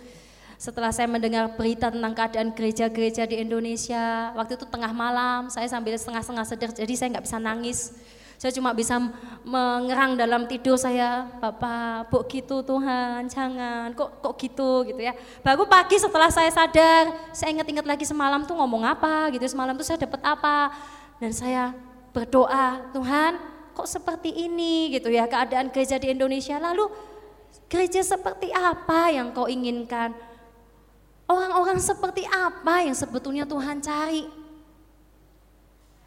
setelah 0.60 0.92
saya 0.92 1.08
mendengar 1.08 1.56
berita 1.56 1.88
tentang 1.88 2.12
keadaan 2.12 2.52
gereja-gereja 2.52 3.24
di 3.24 3.40
Indonesia, 3.40 4.28
waktu 4.36 4.60
itu 4.60 4.68
tengah 4.68 4.92
malam, 4.92 5.48
saya 5.48 5.64
sambil 5.64 5.96
setengah-setengah 5.96 6.44
sedar, 6.44 6.70
jadi 6.76 6.92
saya 6.92 7.08
nggak 7.16 7.24
bisa 7.24 7.38
nangis. 7.40 7.96
Saya 8.36 8.52
cuma 8.52 8.76
bisa 8.76 9.00
mengerang 9.40 10.20
dalam 10.20 10.44
tidur 10.44 10.76
saya, 10.76 11.24
Bapak, 11.40 12.12
Bu 12.12 12.28
gitu 12.28 12.60
Tuhan, 12.60 13.24
jangan, 13.24 13.96
kok 13.96 14.20
kok 14.20 14.34
gitu 14.36 14.84
gitu 14.84 15.00
ya. 15.00 15.16
Baru 15.40 15.64
pagi 15.64 15.96
setelah 15.96 16.28
saya 16.28 16.52
sadar, 16.52 17.08
saya 17.32 17.56
ingat-ingat 17.56 17.88
lagi 17.88 18.04
semalam 18.04 18.44
tuh 18.44 18.52
ngomong 18.52 18.84
apa 18.84 19.32
gitu, 19.32 19.48
semalam 19.48 19.72
tuh 19.72 19.86
saya 19.88 19.96
dapat 19.96 20.20
apa. 20.20 20.76
Dan 21.16 21.32
saya 21.32 21.72
berdoa, 22.12 22.92
Tuhan, 22.92 23.40
kok 23.72 23.88
seperti 23.88 24.28
ini 24.28 24.92
gitu 24.92 25.08
ya 25.08 25.24
keadaan 25.24 25.72
gereja 25.72 25.96
di 25.96 26.12
Indonesia. 26.12 26.60
Lalu 26.60 27.13
Gereja 27.68 28.04
seperti 28.04 28.52
apa 28.54 29.10
yang 29.10 29.32
kau 29.34 29.48
inginkan? 29.48 30.12
Orang-orang 31.24 31.80
seperti 31.80 32.28
apa 32.28 32.84
yang 32.84 32.92
sebetulnya 32.92 33.48
Tuhan 33.48 33.80
cari? 33.80 34.28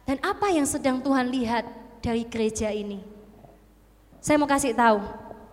Dan 0.08 0.16
apa 0.24 0.48
yang 0.48 0.64
sedang 0.64 1.02
Tuhan 1.04 1.28
lihat 1.28 1.68
dari 2.00 2.24
gereja 2.24 2.72
ini? 2.72 3.02
Saya 4.24 4.40
mau 4.40 4.48
kasih 4.48 4.72
tahu, 4.72 5.04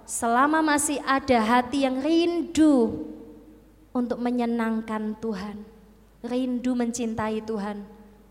selama 0.07 0.61
masih 0.63 1.01
ada 1.03 1.41
hati 1.41 1.83
yang 1.83 1.99
rindu 1.99 3.03
untuk 3.91 4.21
menyenangkan 4.21 5.17
Tuhan, 5.19 5.65
rindu 6.23 6.71
mencintai 6.77 7.43
Tuhan, 7.43 7.83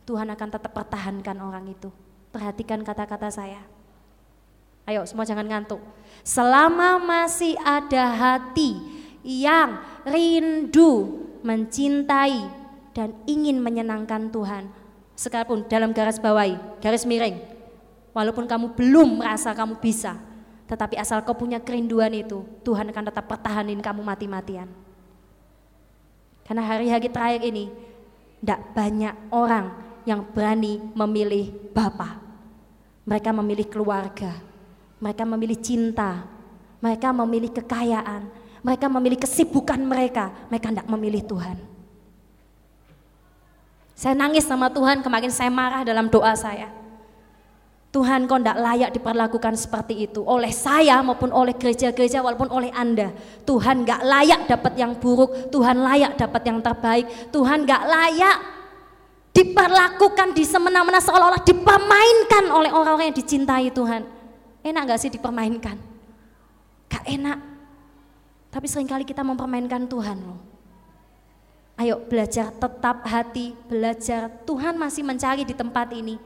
Tuhan 0.04 0.28
akan 0.32 0.48
tetap 0.48 0.72
pertahankan 0.72 1.36
orang 1.44 1.68
itu. 1.68 1.90
Perhatikan 2.30 2.80
kata-kata 2.82 3.28
saya. 3.30 3.62
Ayo 4.84 5.04
semua 5.08 5.24
jangan 5.24 5.48
ngantuk. 5.48 5.80
Selama 6.24 6.96
masih 6.96 7.52
ada 7.60 8.16
hati 8.16 8.80
yang 9.20 9.76
rindu 10.08 11.20
mencintai 11.44 12.48
dan 12.96 13.12
ingin 13.28 13.60
menyenangkan 13.60 14.32
Tuhan, 14.32 14.72
sekalipun 15.12 15.68
dalam 15.68 15.92
garis 15.92 16.16
bawahi, 16.16 16.56
garis 16.80 17.04
miring, 17.04 17.36
walaupun 18.16 18.48
kamu 18.48 18.72
belum 18.72 19.20
merasa 19.20 19.52
kamu 19.52 19.76
bisa, 19.84 20.16
tetapi 20.64 20.96
asal 20.96 21.20
kau 21.20 21.36
punya 21.36 21.60
kerinduan 21.60 22.16
itu, 22.16 22.40
Tuhan 22.64 22.88
akan 22.88 23.04
tetap 23.12 23.28
pertahanin 23.28 23.84
kamu 23.84 24.00
mati-matian. 24.00 24.72
Karena 26.48 26.64
hari-hari 26.64 27.12
terakhir 27.12 27.44
ini, 27.44 27.68
tidak 28.40 28.60
banyak 28.72 29.14
orang 29.28 29.76
yang 30.08 30.24
berani 30.32 30.80
memilih 30.96 31.52
Bapa. 31.72 32.20
Mereka 33.04 33.32
memilih 33.36 33.68
keluarga, 33.68 34.32
mereka 35.04 35.28
memilih 35.28 35.60
cinta, 35.60 36.24
mereka 36.80 37.12
memilih 37.12 37.52
kekayaan, 37.52 38.24
mereka 38.64 38.88
memilih 38.88 39.20
kesibukan 39.20 39.76
mereka, 39.76 40.32
mereka 40.48 40.72
tidak 40.72 40.88
memilih 40.88 41.20
Tuhan. 41.28 41.56
Saya 43.92 44.16
nangis 44.16 44.48
sama 44.48 44.72
Tuhan, 44.72 45.04
kemarin 45.04 45.28
saya 45.28 45.52
marah 45.52 45.84
dalam 45.84 46.08
doa 46.08 46.32
saya. 46.32 46.72
Tuhan 47.92 48.26
kau 48.26 48.40
tidak 48.40 48.58
layak 48.58 48.90
diperlakukan 48.90 49.54
seperti 49.54 50.10
itu 50.10 50.18
oleh 50.26 50.50
saya 50.50 50.98
maupun 50.98 51.30
oleh 51.30 51.54
gereja-gereja 51.54 52.24
walaupun 52.24 52.50
oleh 52.50 52.72
Anda. 52.74 53.14
Tuhan 53.46 53.86
gak 53.86 54.02
layak 54.02 54.40
dapat 54.50 54.74
yang 54.74 54.98
buruk, 54.98 55.52
Tuhan 55.54 55.78
layak 55.78 56.18
dapat 56.18 56.42
yang 56.42 56.58
terbaik. 56.58 57.06
Tuhan 57.30 57.62
gak 57.62 57.82
layak 57.86 58.36
diperlakukan 59.30 60.34
di 60.34 60.42
semena-mena 60.42 60.98
seolah-olah 60.98 61.46
dipermainkan 61.46 62.50
oleh 62.50 62.74
orang-orang 62.74 63.14
yang 63.14 63.18
dicintai 63.20 63.70
Tuhan. 63.70 64.13
Enak 64.64 64.82
gak 64.88 65.00
sih 65.04 65.12
dipermainkan? 65.12 65.76
Gak 66.88 67.04
enak. 67.04 67.38
Tapi 68.48 68.66
sering 68.66 68.88
kali 68.88 69.04
kita 69.04 69.20
mempermainkan 69.20 69.84
Tuhan 69.84 70.24
loh. 70.24 70.40
Ayo 71.74 72.00
belajar 72.06 72.54
tetap 72.54 73.02
hati, 73.04 73.52
belajar 73.66 74.30
Tuhan 74.46 74.78
masih 74.78 75.02
mencari 75.04 75.42
di 75.42 75.52
tempat 75.52 75.90
ini. 75.92 76.16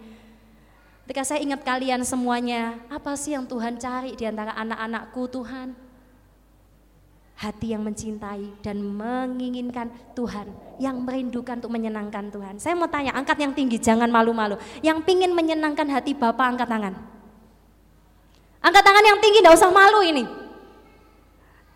Ketika 1.09 1.25
saya 1.25 1.41
ingat 1.41 1.65
kalian 1.65 2.05
semuanya, 2.05 2.77
apa 2.93 3.17
sih 3.17 3.33
yang 3.33 3.49
Tuhan 3.49 3.81
cari 3.81 4.13
di 4.13 4.29
antara 4.29 4.53
anak-anakku 4.55 5.25
Tuhan? 5.33 5.89
hati 7.39 7.71
yang 7.71 7.87
mencintai 7.87 8.51
dan 8.67 8.83
menginginkan 8.83 9.95
Tuhan, 10.19 10.51
yang 10.83 10.99
merindukan 11.07 11.63
untuk 11.63 11.71
menyenangkan 11.71 12.35
Tuhan. 12.35 12.55
Saya 12.59 12.75
mau 12.75 12.91
tanya, 12.91 13.15
angkat 13.15 13.39
yang 13.39 13.55
tinggi, 13.55 13.79
jangan 13.79 14.11
malu-malu. 14.11 14.59
Yang 14.83 15.07
pingin 15.07 15.31
menyenangkan 15.31 15.87
hati 15.87 16.19
Bapak, 16.19 16.59
angkat 16.59 16.67
tangan. 16.67 16.95
Angkat 18.59 18.83
tangan 18.83 19.05
yang 19.05 19.19
tinggi, 19.23 19.39
tidak 19.41 19.55
usah 19.59 19.71
malu 19.71 20.01
ini. 20.03 20.25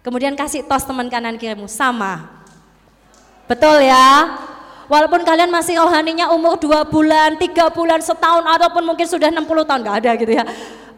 Kemudian 0.03 0.35
kasih 0.35 0.67
tos 0.67 0.83
teman 0.83 1.07
kanan 1.07 1.39
kirimu, 1.39 1.71
sama. 1.71 2.43
Betul 3.47 3.87
ya? 3.87 4.39
Walaupun 4.91 5.23
kalian 5.23 5.49
masih 5.49 5.79
rohaninya 5.79 6.29
umur 6.35 6.59
dua 6.59 6.83
bulan, 6.83 7.39
tiga 7.39 7.71
bulan, 7.71 8.03
setahun, 8.03 8.45
ataupun 8.45 8.83
mungkin 8.83 9.07
sudah 9.07 9.31
60 9.31 9.47
tahun, 9.65 9.81
nggak 9.87 9.97
ada 10.05 10.11
gitu 10.19 10.33
ya. 10.35 10.45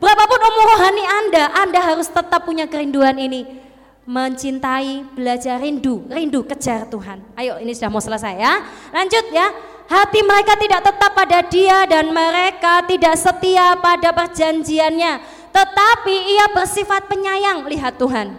Berapapun 0.00 0.40
umur 0.40 0.64
rohani 0.74 1.04
Anda, 1.04 1.44
Anda 1.62 1.80
harus 1.80 2.08
tetap 2.10 2.42
punya 2.42 2.66
kerinduan 2.66 3.14
ini 3.20 3.64
mencintai, 4.04 5.16
belajar 5.16 5.60
rindu, 5.60 6.04
rindu 6.12 6.44
kejar 6.44 6.84
Tuhan. 6.92 7.24
Ayo 7.40 7.56
ini 7.60 7.72
sudah 7.72 7.88
mau 7.88 8.04
selesai 8.04 8.36
ya. 8.36 8.52
Lanjut 8.92 9.32
ya. 9.32 9.48
Hati 9.84 10.24
mereka 10.24 10.56
tidak 10.56 10.80
tetap 10.80 11.12
pada 11.12 11.44
dia 11.44 11.84
dan 11.84 12.08
mereka 12.08 12.80
tidak 12.88 13.20
setia 13.20 13.76
pada 13.76 14.16
perjanjiannya. 14.16 15.43
Tetapi 15.54 16.16
ia 16.34 16.50
bersifat 16.50 17.06
penyayang. 17.06 17.62
Lihat 17.70 17.94
Tuhan. 17.94 18.34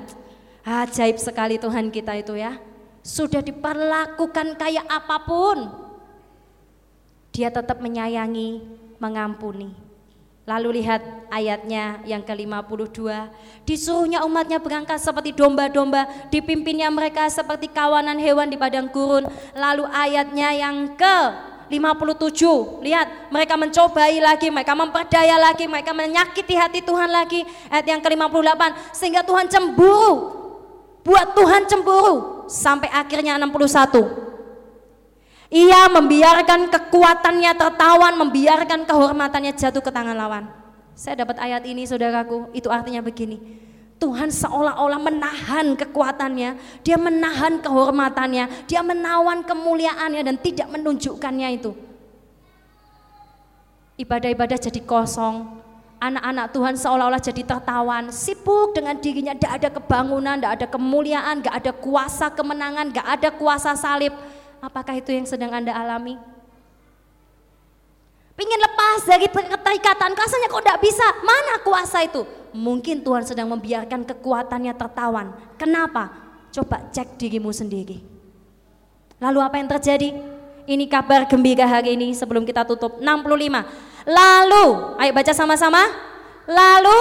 Ajaib 0.67 1.15
sekali 1.15 1.55
Tuhan 1.55 1.87
kita 1.87 2.19
itu 2.19 2.35
ya. 2.35 2.59
Sudah 2.99 3.39
diperlakukan 3.39 4.59
kayak 4.59 4.83
apa 4.83 5.17
pun. 5.23 5.57
Dia 7.31 7.47
tetap 7.47 7.79
menyayangi, 7.79 8.59
mengampuni. 8.99 9.71
Lalu 10.45 10.81
lihat 10.81 11.01
ayatnya 11.33 12.05
yang 12.05 12.21
ke-52. 12.21 13.01
Disuruhnya 13.65 14.21
umatnya 14.21 14.61
berangkat 14.61 15.01
seperti 15.01 15.33
domba-domba, 15.33 16.05
dipimpinnya 16.29 16.85
mereka 16.93 17.25
seperti 17.33 17.65
kawanan 17.65 18.21
hewan 18.21 18.53
di 18.53 18.57
padang 18.57 18.85
gurun. 18.93 19.25
Lalu 19.57 19.89
ayatnya 19.89 20.53
yang 20.53 20.93
ke 20.93 21.17
57. 21.67 22.85
Lihat, 22.85 23.31
mereka 23.33 23.57
mencobai 23.57 24.21
lagi, 24.21 24.47
mereka 24.53 24.73
memperdaya 24.77 25.35
lagi, 25.39 25.65
mereka 25.65 25.91
menyakiti 25.91 26.53
hati 26.53 26.79
Tuhan 26.85 27.09
lagi. 27.09 27.41
Ayat 27.69 27.85
yang 27.89 28.01
ke-58, 28.01 28.61
sehingga 28.93 29.21
Tuhan 29.25 29.49
cemburu. 29.49 30.33
Buat 31.05 31.37
Tuhan 31.37 31.69
cemburu 31.69 32.45
sampai 32.49 32.89
akhirnya 32.89 33.37
61. 33.37 34.25
Ia 35.53 35.85
membiarkan 35.93 36.73
kekuatannya 36.73 37.51
tertawan, 37.53 38.13
membiarkan 38.17 38.89
kehormatannya 38.89 39.53
jatuh 39.53 39.85
ke 39.85 39.93
tangan 39.93 40.17
lawan. 40.17 40.49
Saya 40.97 41.21
dapat 41.21 41.37
ayat 41.37 41.61
ini 41.69 41.85
saudaraku, 41.85 42.49
itu 42.57 42.65
artinya 42.71 43.05
begini. 43.05 43.37
Tuhan 43.95 44.27
seolah-olah 44.27 44.99
menahan 44.99 45.73
kekuatannya, 45.79 46.83
dia 46.83 46.97
menahan 46.99 47.63
kehormatannya, 47.63 48.67
dia 48.67 48.83
menawan 48.83 49.41
kemuliaannya 49.47 50.21
dan 50.21 50.35
tidak 50.35 50.67
menunjukkannya 50.67 51.49
itu. 51.55 51.71
Ibadah-ibadah 53.95 54.59
jadi 54.59 54.83
kosong, 54.83 55.47
anak-anak 56.03 56.51
Tuhan 56.51 56.75
seolah-olah 56.75 57.23
jadi 57.23 57.41
tertawan, 57.47 58.11
sibuk 58.11 58.75
dengan 58.75 58.99
dirinya, 58.99 59.31
tidak 59.31 59.63
ada 59.63 59.69
kebangunan, 59.71 60.35
tidak 60.35 60.53
ada 60.59 60.67
kemuliaan, 60.67 61.39
tidak 61.39 61.55
ada 61.63 61.71
kuasa 61.71 62.27
kemenangan, 62.35 62.91
tidak 62.91 63.07
ada 63.07 63.29
kuasa 63.31 63.71
salib 63.79 64.11
Apakah 64.65 64.97
itu 64.97 65.13
yang 65.13 65.29
sedang 65.29 65.53
Anda 65.53 65.77
alami? 65.77 66.17
Pingin 68.35 68.59
lepas 68.59 69.07
dari 69.07 69.31
keterikatan, 69.31 70.11
rasanya 70.11 70.51
kok 70.51 70.63
tidak 70.63 70.81
bisa. 70.83 71.07
Mana 71.23 71.63
kuasa 71.63 72.03
itu? 72.03 72.27
Mungkin 72.51 72.99
Tuhan 72.99 73.23
sedang 73.23 73.47
membiarkan 73.51 74.03
kekuatannya 74.03 74.75
tertawan. 74.75 75.31
Kenapa? 75.55 76.11
Coba 76.51 76.83
cek 76.91 77.15
dirimu 77.15 77.55
sendiri. 77.55 78.03
Lalu 79.23 79.39
apa 79.39 79.55
yang 79.55 79.71
terjadi? 79.71 80.11
Ini 80.67 80.85
kabar 80.91 81.31
gembira 81.31 81.63
hari 81.63 81.95
ini 81.95 82.11
sebelum 82.11 82.43
kita 82.43 82.67
tutup. 82.67 82.99
65. 82.99 83.63
Lalu, 84.03 84.65
ayo 84.99 85.11
baca 85.15 85.31
sama-sama. 85.31 85.83
Lalu 86.43 86.99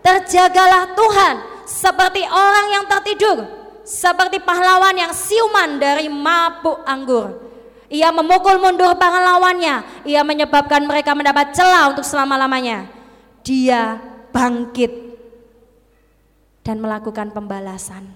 terjagalah 0.00 0.96
Tuhan 0.96 1.34
seperti 1.68 2.24
orang 2.24 2.66
yang 2.72 2.84
tertidur 2.88 3.66
seperti 3.86 4.42
pahlawan 4.42 4.98
yang 4.98 5.14
siuman 5.14 5.78
dari 5.78 6.10
mabuk 6.10 6.82
anggur. 6.82 7.45
Ia 7.86 8.10
memukul 8.10 8.58
mundur 8.58 8.98
pahlawannya, 8.98 10.02
ia 10.02 10.22
menyebabkan 10.26 10.82
mereka 10.82 11.14
mendapat 11.14 11.54
celah 11.54 11.94
untuk 11.94 12.02
selama-lamanya. 12.02 12.90
Dia 13.46 14.02
bangkit 14.34 14.90
dan 16.66 16.82
melakukan 16.82 17.30
pembalasan. 17.30 18.10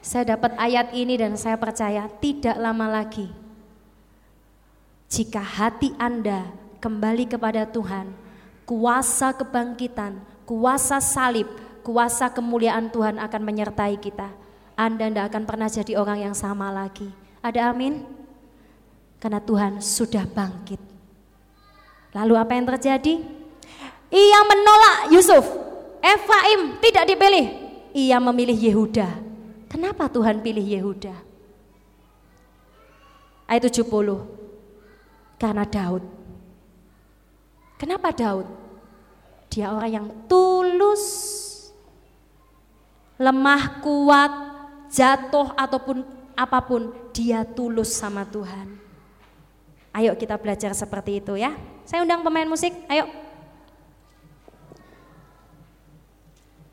Saya 0.00 0.36
dapat 0.38 0.56
ayat 0.56 0.96
ini 0.96 1.20
dan 1.20 1.36
saya 1.36 1.60
percaya 1.60 2.08
tidak 2.22 2.56
lama 2.56 2.88
lagi 2.88 3.28
jika 5.08 5.40
hati 5.40 5.96
Anda 5.96 6.52
kembali 6.84 7.32
kepada 7.32 7.64
Tuhan, 7.64 8.12
kuasa 8.68 9.32
kebangkitan, 9.32 10.20
kuasa 10.44 11.00
salib, 11.00 11.48
kuasa 11.80 12.28
kemuliaan 12.28 12.92
Tuhan 12.92 13.16
akan 13.16 13.42
menyertai 13.42 13.96
kita. 13.96 14.28
Anda 14.76 15.08
tidak 15.08 15.32
akan 15.32 15.42
pernah 15.48 15.68
jadi 15.72 15.96
orang 15.96 16.28
yang 16.28 16.36
sama 16.36 16.68
lagi. 16.68 17.08
Ada 17.48 17.72
amin? 17.72 18.04
Karena 19.16 19.40
Tuhan 19.40 19.80
sudah 19.80 20.28
bangkit. 20.28 20.76
Lalu 22.12 22.34
apa 22.36 22.52
yang 22.52 22.68
terjadi? 22.68 23.24
Ia 24.12 24.40
menolak 24.44 24.98
Yusuf. 25.16 25.48
Efraim 26.04 26.76
tidak 26.84 27.08
dipilih. 27.08 27.46
Ia 27.96 28.20
memilih 28.20 28.52
Yehuda. 28.52 29.08
Kenapa 29.72 30.12
Tuhan 30.12 30.44
pilih 30.44 30.60
Yehuda? 30.60 31.16
Ayat 33.48 33.64
70. 33.72 33.88
Karena 35.40 35.64
Daud. 35.64 36.04
Kenapa 37.80 38.12
Daud? 38.12 38.44
Dia 39.48 39.72
orang 39.72 39.88
yang 39.88 40.06
tulus 40.28 41.04
lemah, 43.16 43.80
kuat, 43.80 44.32
jatuh 44.92 45.56
ataupun 45.56 46.17
apa 46.38 46.62
pun, 46.62 46.94
dia 47.10 47.42
tulus 47.42 47.90
sama 47.90 48.22
Tuhan. 48.22 48.78
Ayo 49.90 50.14
kita 50.14 50.38
belajar 50.38 50.70
seperti 50.78 51.18
itu 51.18 51.34
ya. 51.34 51.58
Saya 51.82 52.06
undang 52.06 52.22
pemain 52.22 52.46
musik, 52.46 52.70
ayo. 52.86 53.10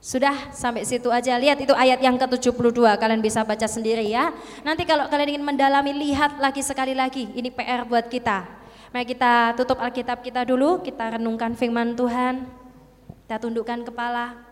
Sudah 0.05 0.53
sampai 0.53 0.85
situ 0.85 1.09
aja. 1.09 1.33
Lihat 1.33 1.65
itu 1.65 1.73
ayat 1.73 1.97
yang 1.97 2.13
ke-72. 2.21 2.77
Kalian 3.01 3.25
bisa 3.25 3.41
baca 3.41 3.65
sendiri 3.65 4.05
ya. 4.05 4.29
Nanti 4.61 4.85
kalau 4.85 5.09
kalian 5.09 5.33
ingin 5.33 5.45
mendalami 5.49 5.97
lihat 5.97 6.37
lagi 6.37 6.61
sekali 6.61 6.93
lagi. 6.93 7.33
Ini 7.33 7.49
PR 7.49 7.89
buat 7.89 8.05
kita. 8.05 8.45
Mari 8.93 9.09
kita 9.09 9.57
tutup 9.57 9.81
Alkitab 9.81 10.21
kita 10.21 10.45
dulu, 10.45 10.85
kita 10.85 11.17
renungkan 11.17 11.57
firman 11.57 11.97
Tuhan. 11.97 12.45
Kita 13.25 13.41
tundukkan 13.41 13.81
kepala. 13.81 14.44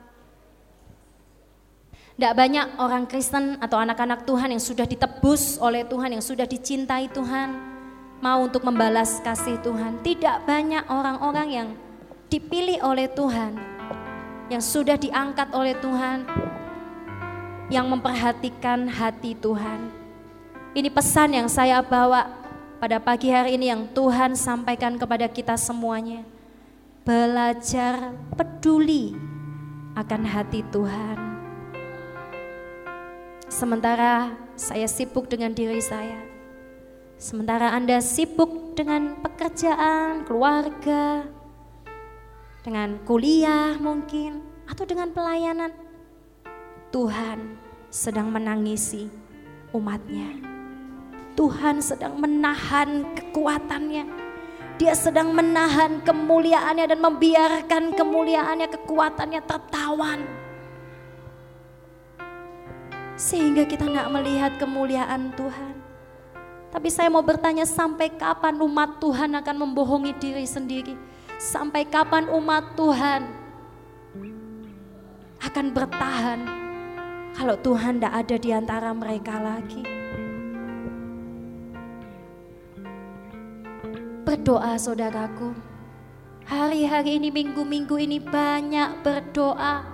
Tidak 2.14 2.34
banyak 2.38 2.78
orang 2.78 3.10
Kristen 3.10 3.58
atau 3.58 3.82
anak-anak 3.82 4.22
Tuhan 4.30 4.54
yang 4.54 4.62
sudah 4.62 4.86
ditebus 4.86 5.58
oleh 5.58 5.82
Tuhan, 5.82 6.14
yang 6.14 6.22
sudah 6.22 6.46
dicintai 6.46 7.10
Tuhan, 7.10 7.58
mau 8.22 8.46
untuk 8.46 8.62
membalas 8.62 9.18
kasih 9.26 9.58
Tuhan. 9.66 9.98
Tidak 10.06 10.46
banyak 10.46 10.86
orang-orang 10.94 11.48
yang 11.50 11.68
dipilih 12.30 12.86
oleh 12.86 13.10
Tuhan 13.10 13.74
yang 14.54 14.62
sudah 14.62 14.94
diangkat 15.00 15.50
oleh 15.50 15.74
Tuhan, 15.82 16.30
yang 17.74 17.90
memperhatikan 17.90 18.86
hati 18.86 19.34
Tuhan. 19.34 19.90
Ini 20.78 20.90
pesan 20.94 21.34
yang 21.34 21.50
saya 21.50 21.82
bawa 21.82 22.30
pada 22.78 23.02
pagi 23.02 23.34
hari 23.34 23.58
ini 23.58 23.74
yang 23.74 23.90
Tuhan 23.90 24.38
sampaikan 24.38 24.94
kepada 25.02 25.26
kita 25.26 25.58
semuanya. 25.58 26.22
Belajar 27.02 28.14
peduli 28.38 29.18
akan 29.98 30.22
hati 30.22 30.62
Tuhan. 30.70 31.33
Sementara 33.54 34.34
saya 34.58 34.90
sibuk 34.90 35.30
dengan 35.30 35.54
diri 35.54 35.78
saya. 35.78 36.18
Sementara 37.22 37.70
Anda 37.70 38.02
sibuk 38.02 38.74
dengan 38.74 39.22
pekerjaan, 39.22 40.26
keluarga, 40.26 41.22
dengan 42.66 42.98
kuliah 43.06 43.78
mungkin, 43.78 44.42
atau 44.66 44.90
dengan 44.90 45.14
pelayanan. 45.14 45.70
Tuhan 46.90 47.62
sedang 47.94 48.34
menangisi 48.34 49.06
umatnya. 49.70 50.34
Tuhan 51.38 51.78
sedang 51.78 52.18
menahan 52.18 53.06
kekuatannya. 53.14 54.06
Dia 54.82 54.98
sedang 54.98 55.30
menahan 55.30 56.02
kemuliaannya 56.02 56.90
dan 56.90 57.00
membiarkan 57.06 57.94
kemuliaannya, 57.94 58.66
kekuatannya 58.82 59.42
tertawan. 59.46 60.43
Sehingga 63.14 63.70
kita 63.70 63.86
tidak 63.86 64.10
melihat 64.10 64.52
kemuliaan 64.58 65.32
Tuhan. 65.38 65.76
Tapi 66.74 66.90
saya 66.90 67.06
mau 67.14 67.22
bertanya 67.22 67.70
sampai 67.70 68.10
kapan 68.10 68.58
umat 68.58 68.98
Tuhan 68.98 69.38
akan 69.38 69.56
membohongi 69.62 70.18
diri 70.18 70.42
sendiri? 70.50 70.98
Sampai 71.38 71.86
kapan 71.86 72.26
umat 72.34 72.74
Tuhan 72.74 73.22
akan 75.44 75.66
bertahan 75.70 76.40
kalau 77.38 77.54
Tuhan 77.62 78.02
tidak 78.02 78.14
ada 78.26 78.36
di 78.42 78.50
antara 78.50 78.90
mereka 78.90 79.38
lagi? 79.38 79.86
Berdoa 84.26 84.74
saudaraku. 84.82 85.54
Hari-hari 86.50 87.22
ini, 87.22 87.30
minggu-minggu 87.30 87.96
ini 88.02 88.18
banyak 88.18 89.06
berdoa. 89.06 89.93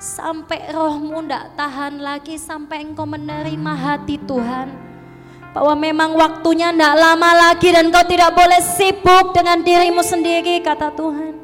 Sampai 0.00 0.64
rohmu 0.72 1.20
tidak 1.20 1.60
tahan 1.60 2.00
lagi, 2.00 2.40
sampai 2.40 2.88
engkau 2.88 3.04
menerima 3.04 3.72
hati 3.76 4.16
Tuhan 4.16 4.72
bahwa 5.52 5.76
memang 5.76 6.16
waktunya 6.16 6.72
tidak 6.72 6.96
lama 6.96 7.30
lagi 7.36 7.68
dan 7.68 7.92
kau 7.92 8.00
tidak 8.08 8.32
boleh 8.32 8.64
sibuk 8.64 9.36
dengan 9.36 9.60
dirimu 9.60 10.00
sendiri 10.00 10.64
kata 10.64 10.88
Tuhan. 10.96 11.36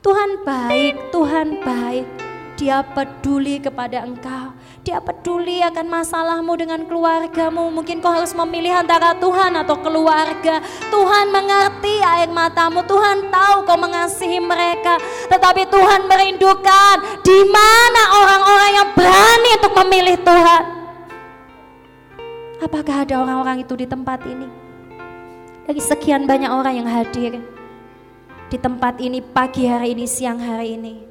Tuhan 0.00 0.30
baik, 0.40 1.12
Tuhan 1.12 1.48
baik. 1.60 2.29
Dia 2.60 2.84
peduli 2.84 3.56
kepada 3.56 4.04
engkau. 4.04 4.52
Dia 4.84 5.00
peduli 5.00 5.64
akan 5.64 5.88
masalahmu 5.88 6.52
dengan 6.60 6.84
keluargamu. 6.84 7.72
Mungkin 7.72 8.04
kau 8.04 8.12
harus 8.12 8.36
memilih 8.36 8.84
antara 8.84 9.16
Tuhan 9.16 9.56
atau 9.64 9.80
keluarga. 9.80 10.60
Tuhan 10.92 11.32
mengerti 11.32 12.04
air 12.04 12.28
matamu. 12.28 12.84
Tuhan 12.84 13.32
tahu 13.32 13.64
kau 13.64 13.80
mengasihi 13.80 14.44
mereka. 14.44 15.00
Tetapi 15.32 15.72
Tuhan 15.72 16.04
merindukan 16.04 17.24
di 17.24 17.40
mana 17.48 18.02
orang-orang 18.20 18.70
yang 18.76 18.88
berani 18.92 19.50
untuk 19.56 19.72
memilih 19.80 20.16
Tuhan. 20.20 20.62
Apakah 22.60 23.08
ada 23.08 23.24
orang-orang 23.24 23.64
itu 23.64 23.72
di 23.72 23.88
tempat 23.88 24.20
ini? 24.28 24.48
Dari 25.64 25.80
sekian 25.80 26.28
banyak 26.28 26.52
orang 26.52 26.76
yang 26.76 26.88
hadir 26.92 27.40
di 28.52 28.58
tempat 28.60 29.00
ini 29.00 29.24
pagi 29.24 29.64
hari 29.64 29.96
ini, 29.96 30.04
siang 30.04 30.36
hari 30.36 30.76
ini. 30.76 31.09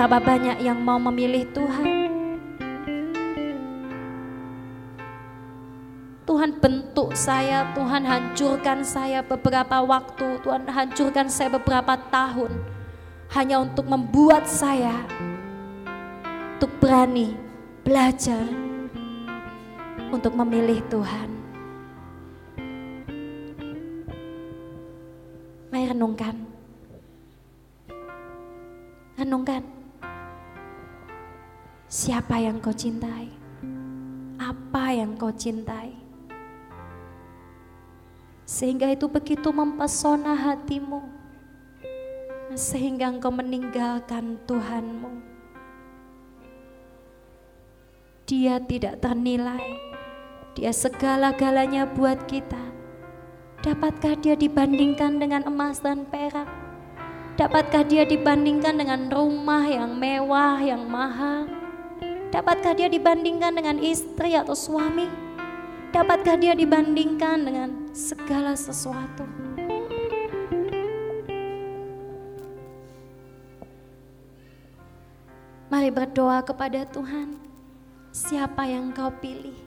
Berapa 0.00 0.16
banyak 0.16 0.64
yang 0.64 0.80
mau 0.80 0.96
memilih 0.96 1.44
Tuhan? 1.52 2.08
Tuhan 6.24 6.56
bentuk 6.56 7.12
saya, 7.12 7.68
Tuhan 7.76 8.08
hancurkan 8.08 8.80
saya 8.80 9.20
beberapa 9.20 9.84
waktu, 9.84 10.40
Tuhan 10.40 10.64
hancurkan 10.72 11.28
saya 11.28 11.52
beberapa 11.52 12.00
tahun. 12.08 12.48
Hanya 13.36 13.60
untuk 13.60 13.84
membuat 13.92 14.48
saya 14.48 15.04
untuk 16.56 16.72
berani 16.80 17.36
belajar 17.84 18.48
untuk 20.08 20.32
memilih 20.32 20.80
Tuhan. 20.88 21.28
Mari 25.68 25.92
renungkan. 25.92 26.40
Renungkan. 29.20 29.79
Siapa 31.90 32.38
yang 32.38 32.62
kau 32.62 32.70
cintai? 32.70 33.26
Apa 34.38 34.94
yang 34.94 35.18
kau 35.18 35.34
cintai? 35.34 35.90
Sehingga 38.46 38.94
itu 38.94 39.10
begitu 39.10 39.50
mempesona 39.50 40.38
hatimu. 40.38 41.02
Sehingga 42.54 43.10
engkau 43.10 43.34
meninggalkan 43.34 44.38
Tuhanmu. 44.46 45.18
Dia 48.30 48.62
tidak 48.62 49.02
ternilai 49.02 49.90
dia 50.60 50.74
segala-galanya 50.74 51.86
buat 51.86 52.26
kita. 52.26 52.58
Dapatkah 53.62 54.18
dia 54.18 54.34
dibandingkan 54.34 55.16
dengan 55.20 55.46
emas 55.46 55.78
dan 55.78 56.04
perak? 56.04 56.48
Dapatkah 57.38 57.86
dia 57.86 58.02
dibandingkan 58.02 58.76
dengan 58.76 59.08
rumah 59.08 59.64
yang 59.64 59.94
mewah, 59.94 60.58
yang 60.60 60.84
mahal? 60.84 61.59
Dapatkah 62.30 62.78
dia 62.78 62.86
dibandingkan 62.86 63.58
dengan 63.58 63.82
istri 63.82 64.38
atau 64.38 64.54
suami? 64.54 65.10
Dapatkah 65.90 66.38
dia 66.38 66.54
dibandingkan 66.54 67.42
dengan 67.42 67.90
segala 67.90 68.54
sesuatu? 68.54 69.26
Mari 75.66 75.90
berdoa 75.90 76.38
kepada 76.46 76.86
Tuhan. 76.86 77.34
Siapa 78.14 78.62
yang 78.62 78.94
kau 78.94 79.10
pilih? 79.10 79.58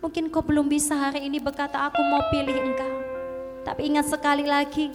Mungkin 0.00 0.32
kau 0.32 0.40
belum 0.40 0.72
bisa 0.72 0.96
hari 0.96 1.28
ini 1.28 1.36
berkata 1.36 1.84
aku 1.84 2.00
mau 2.00 2.24
pilih 2.32 2.56
engkau. 2.64 2.94
Tapi 3.68 3.92
ingat 3.92 4.08
sekali 4.08 4.48
lagi, 4.48 4.88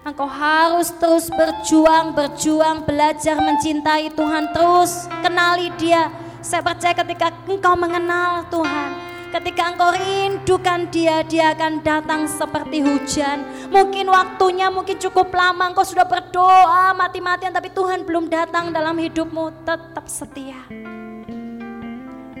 engkau 0.00 0.24
harus 0.24 0.88
terus 0.96 1.28
berjuang, 1.28 2.16
berjuang, 2.16 2.88
belajar 2.88 3.36
mencintai 3.36 4.12
Tuhan 4.12 4.52
terus. 4.56 5.06
Kenali 5.20 5.68
dia. 5.76 6.08
Saya 6.40 6.64
percaya 6.64 6.96
ketika 6.96 7.28
engkau 7.44 7.76
mengenal 7.76 8.48
Tuhan, 8.48 8.90
ketika 9.28 9.76
engkau 9.76 9.92
rindukan 9.92 10.88
dia, 10.88 11.20
dia 11.20 11.52
akan 11.52 11.84
datang 11.84 12.24
seperti 12.24 12.80
hujan. 12.80 13.44
Mungkin 13.68 14.08
waktunya 14.08 14.72
mungkin 14.72 14.96
cukup 14.96 15.28
lama, 15.36 15.68
engkau 15.68 15.84
sudah 15.84 16.08
berdoa 16.08 16.96
mati-matian, 16.96 17.52
tapi 17.52 17.68
Tuhan 17.76 18.08
belum 18.08 18.32
datang 18.32 18.72
dalam 18.72 18.96
hidupmu, 18.96 19.68
tetap 19.68 20.08
setia. 20.08 20.64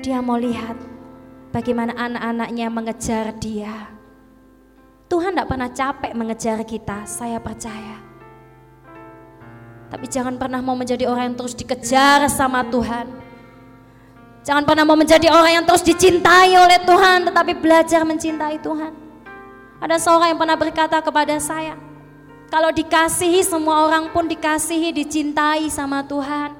Dia 0.00 0.24
mau 0.24 0.40
lihat 0.40 0.80
bagaimana 1.52 1.92
anak-anaknya 1.92 2.72
mengejar 2.72 3.36
dia. 3.36 3.99
Tuhan 5.10 5.34
tidak 5.34 5.50
pernah 5.50 5.66
capek 5.66 6.12
mengejar 6.14 6.62
kita, 6.62 7.02
saya 7.02 7.42
percaya. 7.42 7.98
Tapi 9.90 10.06
jangan 10.06 10.38
pernah 10.38 10.62
mau 10.62 10.78
menjadi 10.78 11.10
orang 11.10 11.34
yang 11.34 11.38
terus 11.42 11.58
dikejar 11.58 12.30
sama 12.30 12.62
Tuhan. 12.70 13.10
Jangan 14.46 14.62
pernah 14.62 14.86
mau 14.86 14.94
menjadi 14.94 15.26
orang 15.34 15.60
yang 15.60 15.64
terus 15.66 15.82
dicintai 15.82 16.54
oleh 16.54 16.78
Tuhan, 16.86 17.26
tetapi 17.26 17.58
belajar 17.58 18.06
mencintai 18.06 18.62
Tuhan. 18.62 18.94
Ada 19.82 19.98
seorang 19.98 20.30
yang 20.30 20.38
pernah 20.38 20.54
berkata 20.54 21.02
kepada 21.02 21.34
saya, 21.42 21.74
kalau 22.46 22.70
dikasihi 22.70 23.42
semua 23.42 23.90
orang 23.90 24.14
pun 24.14 24.30
dikasihi, 24.30 24.94
dicintai 24.94 25.66
sama 25.74 26.06
Tuhan. 26.06 26.54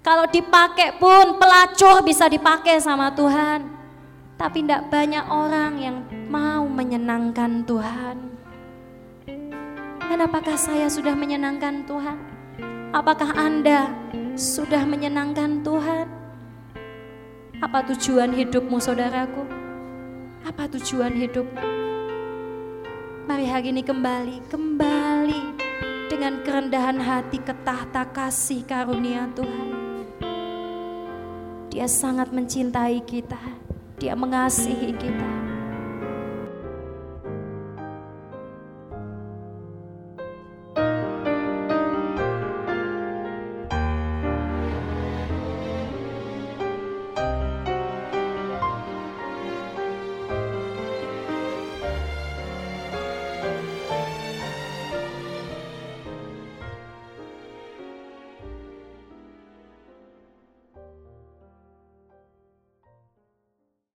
Kalau 0.00 0.24
dipakai 0.24 0.96
pun 0.96 1.36
pelacur 1.36 2.00
bisa 2.00 2.24
dipakai 2.24 2.80
sama 2.80 3.12
Tuhan. 3.12 3.75
Tapi 4.36 4.68
tidak 4.68 4.92
banyak 4.92 5.24
orang 5.32 5.72
yang 5.80 5.96
mau 6.28 6.68
menyenangkan 6.68 7.64
Tuhan. 7.64 8.16
Dan 10.06 10.18
apakah 10.20 10.60
saya 10.60 10.92
sudah 10.92 11.16
menyenangkan 11.16 11.88
Tuhan? 11.88 12.20
Apakah 12.92 13.32
Anda 13.32 13.88
sudah 14.36 14.84
menyenangkan 14.84 15.64
Tuhan? 15.64 16.06
Apa 17.64 17.80
tujuan 17.88 18.36
hidupmu 18.36 18.76
saudaraku? 18.76 19.48
Apa 20.44 20.68
tujuan 20.68 21.16
hidupmu? 21.16 21.64
Mari 23.26 23.48
hari 23.48 23.72
ini 23.72 23.82
kembali, 23.82 24.52
kembali 24.52 25.42
dengan 26.12 26.44
kerendahan 26.44 27.00
hati 27.00 27.40
ke 27.40 27.56
tahta 27.64 28.04
kasih 28.12 28.62
karunia 28.68 29.32
Tuhan. 29.32 29.68
Dia 31.72 31.88
sangat 31.90 32.30
mencintai 32.30 33.02
kita, 33.02 33.40
dia 33.96 34.12
mengasihi 34.12 34.92
kita. 34.92 35.45